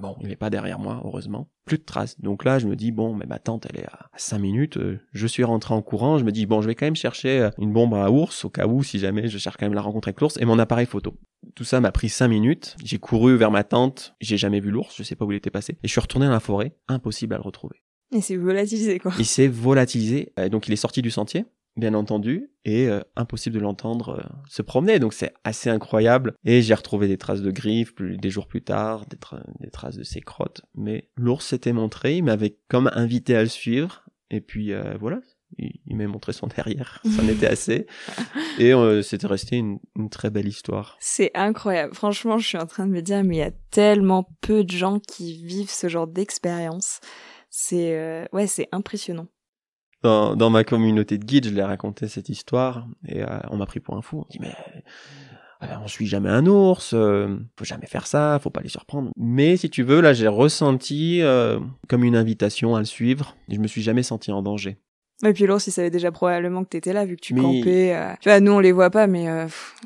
[0.00, 1.50] Bon, il n'est pas derrière moi, heureusement.
[1.64, 2.20] Plus de traces.
[2.20, 4.76] Donc là, je me dis, bon, mais ma tante, elle est à 5 minutes.
[4.76, 6.18] Euh, je suis rentré en courant.
[6.18, 8.50] Je me dis, bon, je vais quand même chercher euh, une bombe à ours, au
[8.50, 10.86] cas où, si jamais je cherche quand même la rencontre avec l'ours, et mon appareil
[10.86, 11.14] photo.
[11.54, 12.76] Tout ça m'a pris 5 minutes.
[12.84, 14.14] J'ai couru vers ma tante.
[14.20, 14.94] J'ai jamais vu l'ours.
[14.96, 15.74] Je sais pas où il était passé.
[15.82, 16.76] Et je suis retourné dans la forêt.
[16.88, 17.82] Impossible à le retrouver.
[18.12, 19.12] Et c'est volatilisé, quoi.
[19.18, 20.32] Il s'est volatilisé.
[20.50, 21.44] Donc il est sorti du sentier
[21.78, 24.98] bien entendu, et euh, impossible de l'entendre euh, se promener.
[24.98, 26.34] Donc c'est assez incroyable.
[26.44, 30.04] Et j'ai retrouvé des traces de griffes plus, des jours plus tard, des, traces de
[30.04, 30.62] ses crottes.
[30.74, 34.04] Mais l'ours s'était montré, il m'avait comme invité à le suivre.
[34.30, 35.20] Et puis euh, voilà,
[35.56, 37.00] il, m'a montré son derrière.
[37.16, 37.86] Ça en était assez.
[38.58, 38.72] Et
[39.02, 40.96] c'était resté une, une, très belle histoire.
[41.00, 41.94] C'est incroyable.
[41.94, 44.70] Franchement, je suis en train de me dire, mais il y a tellement peu de
[44.70, 47.00] gens qui vivent ce genre d'expérience.
[47.50, 49.28] C'est ouais, c'est impressionnant
[50.02, 53.66] dans, dans ma communauté de guides, je l'ai raconté cette histoire et euh, on m'a
[53.66, 54.20] pris pour un fou.
[54.20, 54.54] On dit mais
[55.62, 59.10] euh, on suit jamais un ours, euh, faut jamais faire ça, faut pas les surprendre.
[59.16, 61.20] Mais si tu veux, là j'ai ressenti
[61.88, 63.36] comme une invitation à le suivre.
[63.48, 64.78] Et je me suis jamais senti en danger.
[65.26, 68.16] Et puis l'ours, il savait déjà probablement que t'étais là, vu que tu campais.
[68.20, 69.26] Tu vois, nous on les voit pas, mais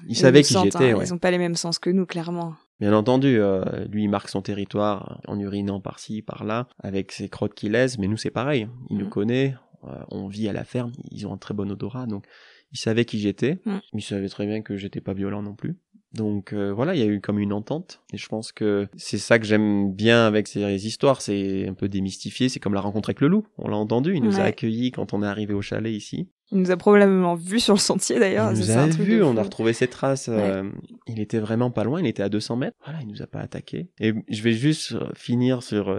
[0.07, 0.91] il savait qui j'étais.
[0.91, 2.55] Hein, Ils ont pas les mêmes sens que nous, clairement.
[2.81, 3.41] Bien entendu,
[3.89, 8.09] lui il marque son territoire en urinant par-ci, par-là, avec ses crottes qu'il laisse, mais
[8.09, 8.69] nous c'est pareil.
[8.91, 9.11] Il nous mmh.
[9.11, 9.72] connaît, euh,
[10.11, 12.27] on vit à la ferme, ils ont un très bon odorat, donc
[12.73, 13.59] ils savaient qui j'étais.
[13.65, 13.79] Mm.
[13.95, 15.77] Ils savaient très bien que j'étais pas violent non plus.
[16.15, 18.03] Donc euh, voilà, il y a eu comme une entente.
[18.13, 21.89] Et je pense que c'est ça que j'aime bien avec ces histoires, c'est un peu
[21.89, 22.49] démystifié.
[22.49, 23.47] C'est comme la rencontre avec le loup.
[23.59, 26.29] On l'a entendu, il nous a accueillis quand on est arrivé au chalet ici.
[26.51, 28.53] Il nous a probablement vu sur le sentier d'ailleurs.
[28.53, 30.29] Il nous a vu, on a retrouvé ses traces.
[30.29, 30.71] Euh,
[31.07, 32.77] il était vraiment pas loin, il était à 200 mètres.
[32.85, 33.89] Voilà, il nous a pas attaqué.
[33.99, 35.99] Et je vais juste finir sur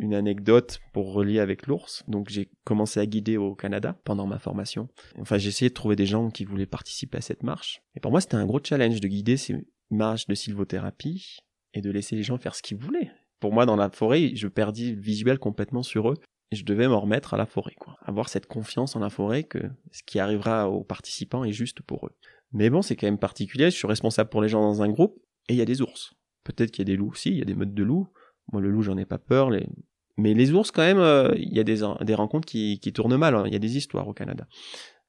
[0.00, 2.02] une anecdote pour relier avec l'ours.
[2.08, 4.88] Donc j'ai commencé à guider au Canada pendant ma formation.
[5.18, 7.82] Enfin, j'ai essayé de trouver des gens qui voulaient participer à cette marche.
[7.94, 9.56] Et pour moi, c'était un gros challenge de guider ces
[9.90, 11.38] marches de sylvothérapie
[11.74, 13.12] et de laisser les gens faire ce qu'ils voulaient.
[13.40, 16.16] Pour moi, dans la forêt, je perdis le visuel complètement sur eux.
[16.52, 17.96] Et je devais m'en remettre à la forêt, quoi.
[18.02, 19.60] Avoir cette confiance en la forêt que
[19.92, 22.16] ce qui arrivera aux participants est juste pour eux.
[22.52, 23.66] Mais bon, c'est quand même particulier.
[23.66, 25.16] Je suis responsable pour les gens dans un groupe
[25.48, 26.12] et il y a des ours.
[26.42, 28.08] Peut-être qu'il y a des loups aussi, il y a des meutes de loups.
[28.52, 29.50] Moi, le loup, j'en ai pas peur.
[30.20, 33.16] Mais les ours, quand même, euh, il y a des, des rencontres qui, qui tournent
[33.16, 33.34] mal.
[33.34, 33.44] Hein.
[33.46, 34.46] Il y a des histoires au Canada.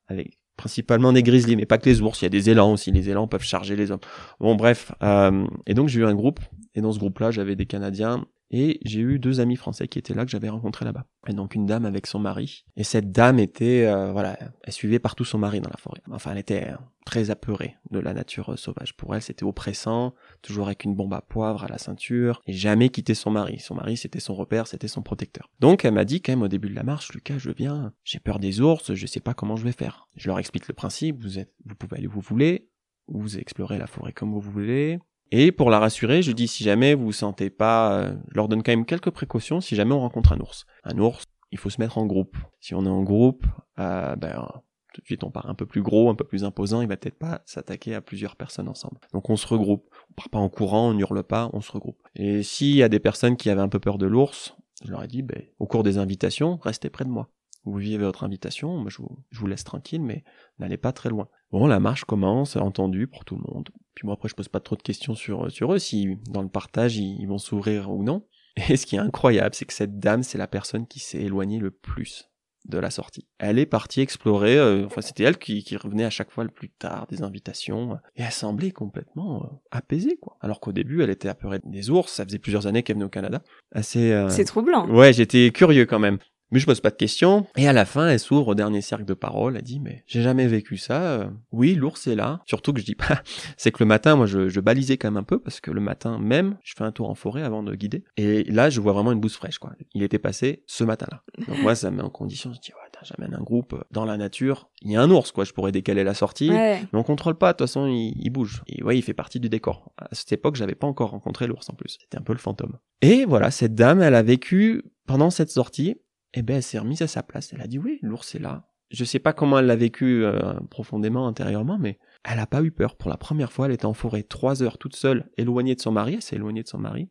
[0.07, 2.21] Avec principalement des grizzlies, mais pas que les ours.
[2.21, 2.91] Il y a des élans aussi.
[2.91, 3.99] Les élans peuvent charger les hommes.
[4.39, 4.91] Bon, bref.
[5.01, 6.39] Euh, et donc, j'ai eu un groupe.
[6.75, 10.13] Et dans ce groupe-là, j'avais des Canadiens et j'ai eu deux amis français qui étaient
[10.13, 11.05] là, que j'avais rencontrés là-bas.
[11.27, 12.65] Et donc une dame avec son mari.
[12.75, 16.01] Et cette dame était, euh, voilà, elle suivait partout son mari dans la forêt.
[16.11, 16.75] Enfin, elle était euh,
[17.05, 18.95] très apeurée de la nature euh, sauvage.
[18.97, 22.89] Pour elle, c'était oppressant, toujours avec une bombe à poivre à la ceinture, et jamais
[22.89, 23.59] quitter son mari.
[23.59, 25.49] Son mari, c'était son repère, c'était son protecteur.
[25.61, 28.19] Donc elle m'a dit quand même au début de la marche, Lucas, je viens, j'ai
[28.19, 30.07] peur des ours, je sais pas comment je vais faire.
[30.17, 32.67] Je leur explique le principe, vous êtes, vous pouvez aller où vous voulez,
[33.07, 34.99] vous explorez la forêt comme vous voulez,
[35.31, 38.47] et pour la rassurer, je dis si jamais vous vous sentez pas, euh, je leur
[38.47, 40.65] donne quand même quelques précautions si jamais on rencontre un ours.
[40.83, 42.37] Un ours, il faut se mettre en groupe.
[42.59, 43.45] Si on est en groupe,
[43.79, 44.47] euh, ben
[44.93, 46.97] tout de suite on part un peu plus gros, un peu plus imposant, il va
[46.97, 48.99] peut-être pas s'attaquer à plusieurs personnes ensemble.
[49.13, 49.89] Donc on se regroupe.
[50.09, 52.01] On part pas en courant, on hurle pas, on se regroupe.
[52.15, 55.03] Et s'il y a des personnes qui avaient un peu peur de l'ours, je leur
[55.03, 57.29] ai dit, ben, au cours des invitations, restez près de moi.
[57.63, 60.23] Vous vivez votre invitation, moi je vous, je vous laisse tranquille, mais
[60.57, 61.27] n'allez pas très loin.
[61.51, 63.69] Bon, la marche commence, entendu pour tout le monde.
[63.93, 66.49] Puis moi après je pose pas trop de questions sur, sur eux, si dans le
[66.49, 68.25] partage ils, vont s'ouvrir ou non.
[68.69, 71.59] Et ce qui est incroyable, c'est que cette dame, c'est la personne qui s'est éloignée
[71.59, 72.31] le plus
[72.65, 73.27] de la sortie.
[73.39, 76.51] Elle est partie explorer, euh, enfin c'était elle qui, qui, revenait à chaque fois le
[76.51, 80.37] plus tard des invitations, et elle semblait complètement euh, apaisée quoi.
[80.41, 83.09] Alors qu'au début elle était apeurée des ours, ça faisait plusieurs années qu'elle venait au
[83.09, 83.41] Canada.
[83.71, 84.11] Assez.
[84.11, 84.87] Euh, c'est troublant.
[84.89, 86.19] Ouais, j'étais curieux quand même.
[86.51, 87.47] Mais je pose pas de questions.
[87.55, 89.55] Et à la fin, elle s'ouvre au dernier cercle de parole.
[89.55, 91.01] Elle dit, mais j'ai jamais vécu ça.
[91.01, 92.41] Euh, oui, l'ours est là.
[92.45, 93.21] Surtout que je dis pas,
[93.57, 95.81] c'est que le matin, moi, je, je, balisais quand même un peu parce que le
[95.81, 98.03] matin même, je fais un tour en forêt avant de guider.
[98.17, 99.71] Et là, je vois vraiment une bouse fraîche, quoi.
[99.93, 101.23] Il était passé ce matin-là.
[101.47, 102.51] Donc moi, ça me met en condition.
[102.53, 104.69] Je dis, ouais, j'amène un groupe dans la nature.
[104.81, 105.43] Il y a un ours, quoi.
[105.43, 106.49] Je pourrais décaler la sortie.
[106.49, 107.53] Mais on contrôle pas.
[107.53, 108.63] De toute façon, il, il bouge.
[108.67, 109.91] Et ouais, il fait partie du décor.
[109.97, 111.97] À cette époque, j'avais pas encore rencontré l'ours en plus.
[112.01, 112.77] C'était un peu le fantôme.
[113.01, 115.97] Et voilà, cette dame, elle a vécu pendant cette sortie
[116.33, 117.53] eh ben, elle s'est remise à sa place.
[117.53, 118.67] Elle a dit oui, l'ours est là.
[118.89, 122.71] Je sais pas comment elle l'a vécu euh, profondément intérieurement, mais elle a pas eu
[122.71, 122.97] peur.
[122.97, 125.91] Pour la première fois, elle était en forêt trois heures toute seule, éloignée de son
[125.91, 126.15] mari.
[126.15, 127.09] Elle s'est éloignée de son mari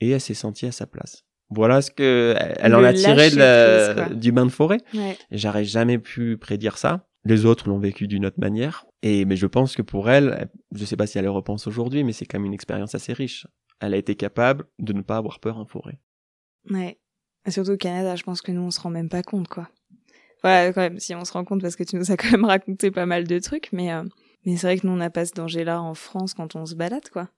[0.00, 1.24] et elle s'est sentie à sa place.
[1.48, 3.30] Voilà ce que elle en a tiré
[4.14, 4.78] du bain de forêt.
[4.94, 5.16] Ouais.
[5.30, 7.08] J'aurais jamais pu prédire ça.
[7.24, 8.86] Les autres l'ont vécu d'une autre manière.
[9.02, 12.04] Et mais je pense que pour elle, je sais pas si elle le repense aujourd'hui,
[12.04, 13.46] mais c'est quand même une expérience assez riche.
[13.80, 15.98] Elle a été capable de ne pas avoir peur en forêt.
[16.70, 16.98] Ouais.
[17.48, 19.68] Surtout au Canada, je pense que nous, on se rend même pas compte, quoi.
[20.42, 22.44] Voilà, quand même, si on se rend compte, parce que tu nous as quand même
[22.44, 24.02] raconté pas mal de trucs, mais, euh,
[24.44, 26.74] mais c'est vrai que nous, on n'a pas ce danger-là en France quand on se
[26.74, 27.28] balade, quoi.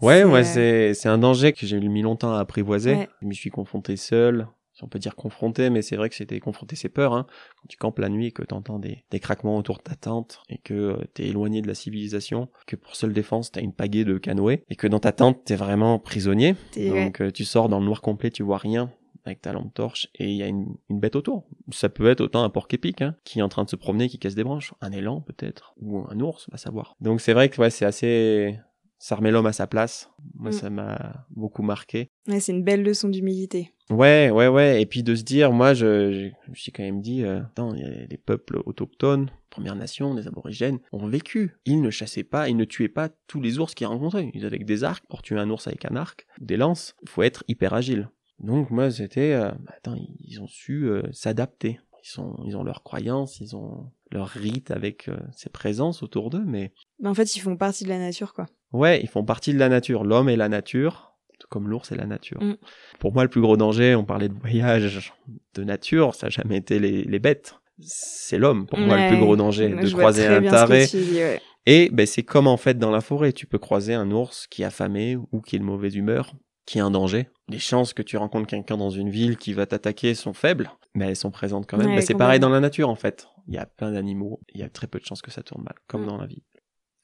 [0.00, 2.94] Ouais, ouais, c'est c'est un danger que j'ai mis longtemps à apprivoiser.
[2.94, 3.08] Ouais.
[3.20, 6.40] Je m'y suis confronté seul, si on peut dire confronté, mais c'est vrai que c'était
[6.40, 7.12] confronter ses peurs.
[7.12, 7.26] Hein.
[7.56, 10.42] Quand tu campes la nuit et que t'entends des, des craquements autour de ta tente
[10.48, 14.04] et que euh, t'es éloigné de la civilisation, que pour seule défense t'as une pagaie
[14.04, 16.56] de canoë et que dans ta tente t'es vraiment prisonnier.
[16.72, 16.88] T'es-.
[16.88, 18.90] Donc euh, tu sors dans le noir complet, tu vois rien
[19.24, 21.46] avec ta lampe torche et il y a une, une bête autour.
[21.70, 24.08] Ça peut être autant un porc épic hein, qui est en train de se promener,
[24.08, 26.96] qui casse des branches, un élan peut-être ou un ours, va savoir.
[27.00, 28.58] Donc c'est vrai que ouais, c'est assez
[29.02, 30.12] ça remet l'homme à sa place.
[30.34, 30.52] Moi Mm.
[30.52, 32.08] ça m'a beaucoup marqué.
[32.28, 33.72] Ouais, c'est une belle leçon d'humilité.
[33.90, 34.80] Ouais, ouais, ouais.
[34.80, 37.80] Et puis de se dire, moi, je, je, suis quand même dit, euh, attends, il
[37.80, 41.56] y a des peuples autochtones, Premières Nations, des aborigènes, ont vécu.
[41.66, 44.30] Ils ne chassaient pas, ils ne tuaient pas tous les ours qu'ils rencontraient.
[44.34, 46.94] Ils avaient des arcs pour tuer un ours avec un arc, des lances.
[47.02, 48.08] Il faut être hyper agile.
[48.42, 51.80] Donc moi, c'était, euh, bah, attends, ils ont su euh, s'adapter.
[52.04, 56.30] Ils sont, ils ont leurs croyances, ils ont leur rite avec euh, ces présences autour
[56.30, 58.46] d'eux, mais Mais en fait, ils font partie de la nature, quoi.
[58.72, 60.02] Ouais, ils font partie de la nature.
[60.02, 62.42] L'homme est la nature, tout comme l'ours est la nature.
[62.42, 62.56] Mm.
[62.98, 65.12] Pour moi, le plus gros danger, on parlait de voyage,
[65.54, 67.54] de nature, ça n'a jamais été les, les bêtes.
[67.78, 70.86] C'est l'homme, pour moi, le plus gros danger, Moi, de croiser un ce taré.
[70.88, 71.40] tu dis, ouais.
[71.66, 74.62] Et ben, c'est comme en fait dans la forêt, tu peux croiser un ours qui
[74.62, 76.34] est affamé ou qui est de mauvaise humeur,
[76.66, 77.28] qui est en danger.
[77.48, 81.06] Les chances que tu rencontres quelqu'un dans une ville qui va t'attaquer sont faibles, mais
[81.08, 81.90] elles sont présentes quand même.
[81.94, 83.26] Ouais, c'est pareil dans la nature en fait.
[83.48, 85.62] Il y a plein d'animaux, il y a très peu de chances que ça tourne
[85.64, 86.06] mal, comme Mm.
[86.06, 86.42] dans la vie.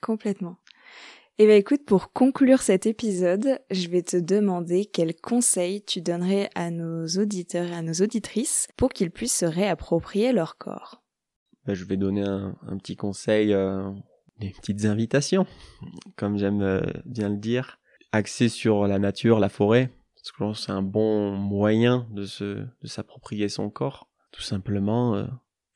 [0.01, 0.57] Complètement.
[1.41, 6.51] Eh ben écoute, pour conclure cet épisode, je vais te demander quels conseils tu donnerais
[6.57, 11.03] à nos auditeurs et à nos auditrices pour qu'ils puissent se réapproprier leur corps.
[11.65, 13.89] Ben, je vais donner un, un petit conseil, euh,
[14.39, 15.47] des petites invitations,
[16.17, 17.79] comme j'aime euh, bien le dire,
[18.13, 22.87] axé sur la nature, la forêt, parce que c'est un bon moyen de se, de
[22.87, 24.09] s'approprier son corps.
[24.33, 25.27] Tout simplement, euh,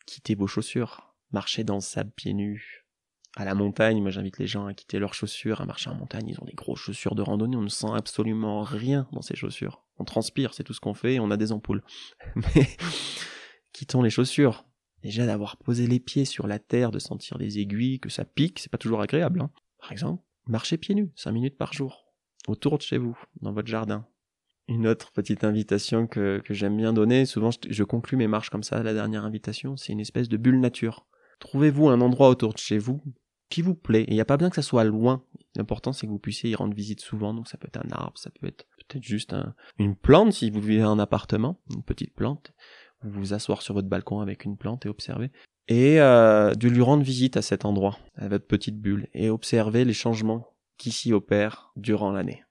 [0.07, 2.87] quitter vos chaussures, marcher dans le sable pieds nus.
[3.35, 6.28] À la montagne, moi j'invite les gens à quitter leurs chaussures, à marcher en montagne,
[6.28, 9.83] ils ont des grosses chaussures de randonnée, on ne sent absolument rien dans ces chaussures.
[9.99, 11.83] On transpire, c'est tout ce qu'on fait, on a des ampoules.
[12.35, 12.68] Mais
[13.72, 14.66] quittons les chaussures,
[15.03, 18.61] Déjà d'avoir posé les pieds sur la terre, de sentir les aiguilles, que ça pique,
[18.61, 19.41] c'est pas toujours agréable.
[19.41, 19.51] Hein.
[19.80, 22.11] Par exemple, marchez pieds nus, 5 minutes par jour,
[22.49, 24.07] autour de chez vous, dans votre jardin.
[24.68, 28.51] Une autre petite invitation que, que j'aime bien donner, souvent je, je conclus mes marches
[28.51, 31.07] comme ça, la dernière invitation, c'est une espèce de bulle nature.
[31.40, 33.03] Trouvez-vous un endroit autour de chez vous
[33.51, 35.24] qui vous plaît, et il n'y a pas besoin que ça soit loin.
[35.57, 38.16] L'important c'est que vous puissiez y rendre visite souvent, donc ça peut être un arbre,
[38.16, 42.14] ça peut être peut-être juste un- une plante si vous vivez en appartement, une petite
[42.14, 42.53] plante
[43.05, 45.30] vous vous asseoir sur votre balcon avec une plante et observer.
[45.68, 49.84] Et euh, de lui rendre visite à cet endroit, à votre petite bulle, et observer
[49.84, 50.47] les changements
[50.83, 52.43] qui s'y opèrent durant l'année.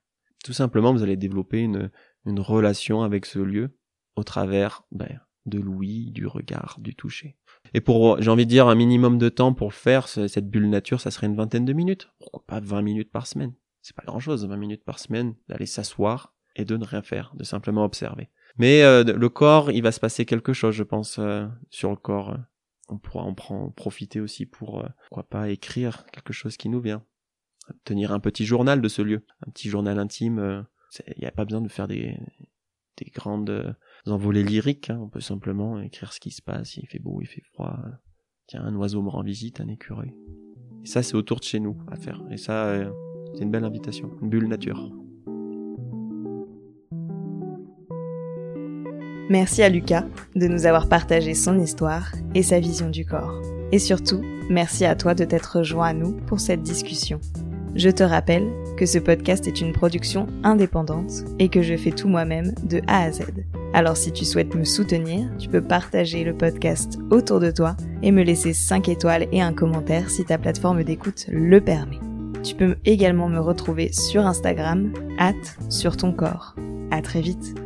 [0.42, 1.90] Tout simplement, vous allez développer une,
[2.24, 3.76] relation avec ce lieu
[4.16, 7.36] au travers ben, de l'ouïe, du regard, du toucher.
[7.74, 10.48] Et pour, j'ai envie de dire, un minimum de temps pour le faire, ce- cette
[10.48, 12.08] bulle nature, ça serait une vingtaine de minutes.
[12.20, 13.52] Pourquoi pas 20 minutes par semaine?
[13.82, 17.44] C'est pas grand-chose, 20 minutes par semaine, d'aller s'asseoir et de ne rien faire, de
[17.44, 18.30] simplement observer.
[18.56, 21.96] Mais euh, le corps, il va se passer quelque chose, je pense, euh, sur le
[21.96, 22.34] corps.
[22.88, 23.34] On pourra en
[23.70, 27.04] profiter aussi pour, euh, pourquoi pas, écrire quelque chose qui nous vient.
[27.84, 30.38] Tenir un petit journal de ce lieu, un petit journal intime.
[30.38, 30.62] euh,
[31.16, 32.16] Il n'y a pas besoin de faire des,
[32.98, 34.90] des grandes envolées lyriques.
[34.90, 34.98] hein.
[35.02, 36.76] On peut simplement écrire ce qui se passe.
[36.76, 37.78] Il fait beau, il fait froid.
[38.48, 40.12] Tiens, un oiseau me rend visite, un écureuil.
[40.82, 42.20] Et ça, c'est autour de chez nous à faire.
[42.30, 42.90] Et ça, euh,
[43.34, 44.90] c'est une belle invitation, une bulle nature.
[49.30, 50.04] Merci à Lucas
[50.34, 53.40] de nous avoir partagé son histoire et sa vision du corps.
[53.70, 57.18] Et surtout, merci à toi de t'être rejoint à nous pour cette discussion.
[57.74, 62.08] Je te rappelle que ce podcast est une production indépendante et que je fais tout
[62.08, 63.22] moi-même de A à Z.
[63.72, 68.12] Alors si tu souhaites me soutenir, tu peux partager le podcast autour de toi et
[68.12, 72.00] me laisser 5 étoiles et un commentaire si ta plateforme d'écoute le permet.
[72.42, 75.32] Tu peux également me retrouver sur Instagram, at
[75.70, 76.54] sur ton corps.
[76.90, 77.61] À très vite.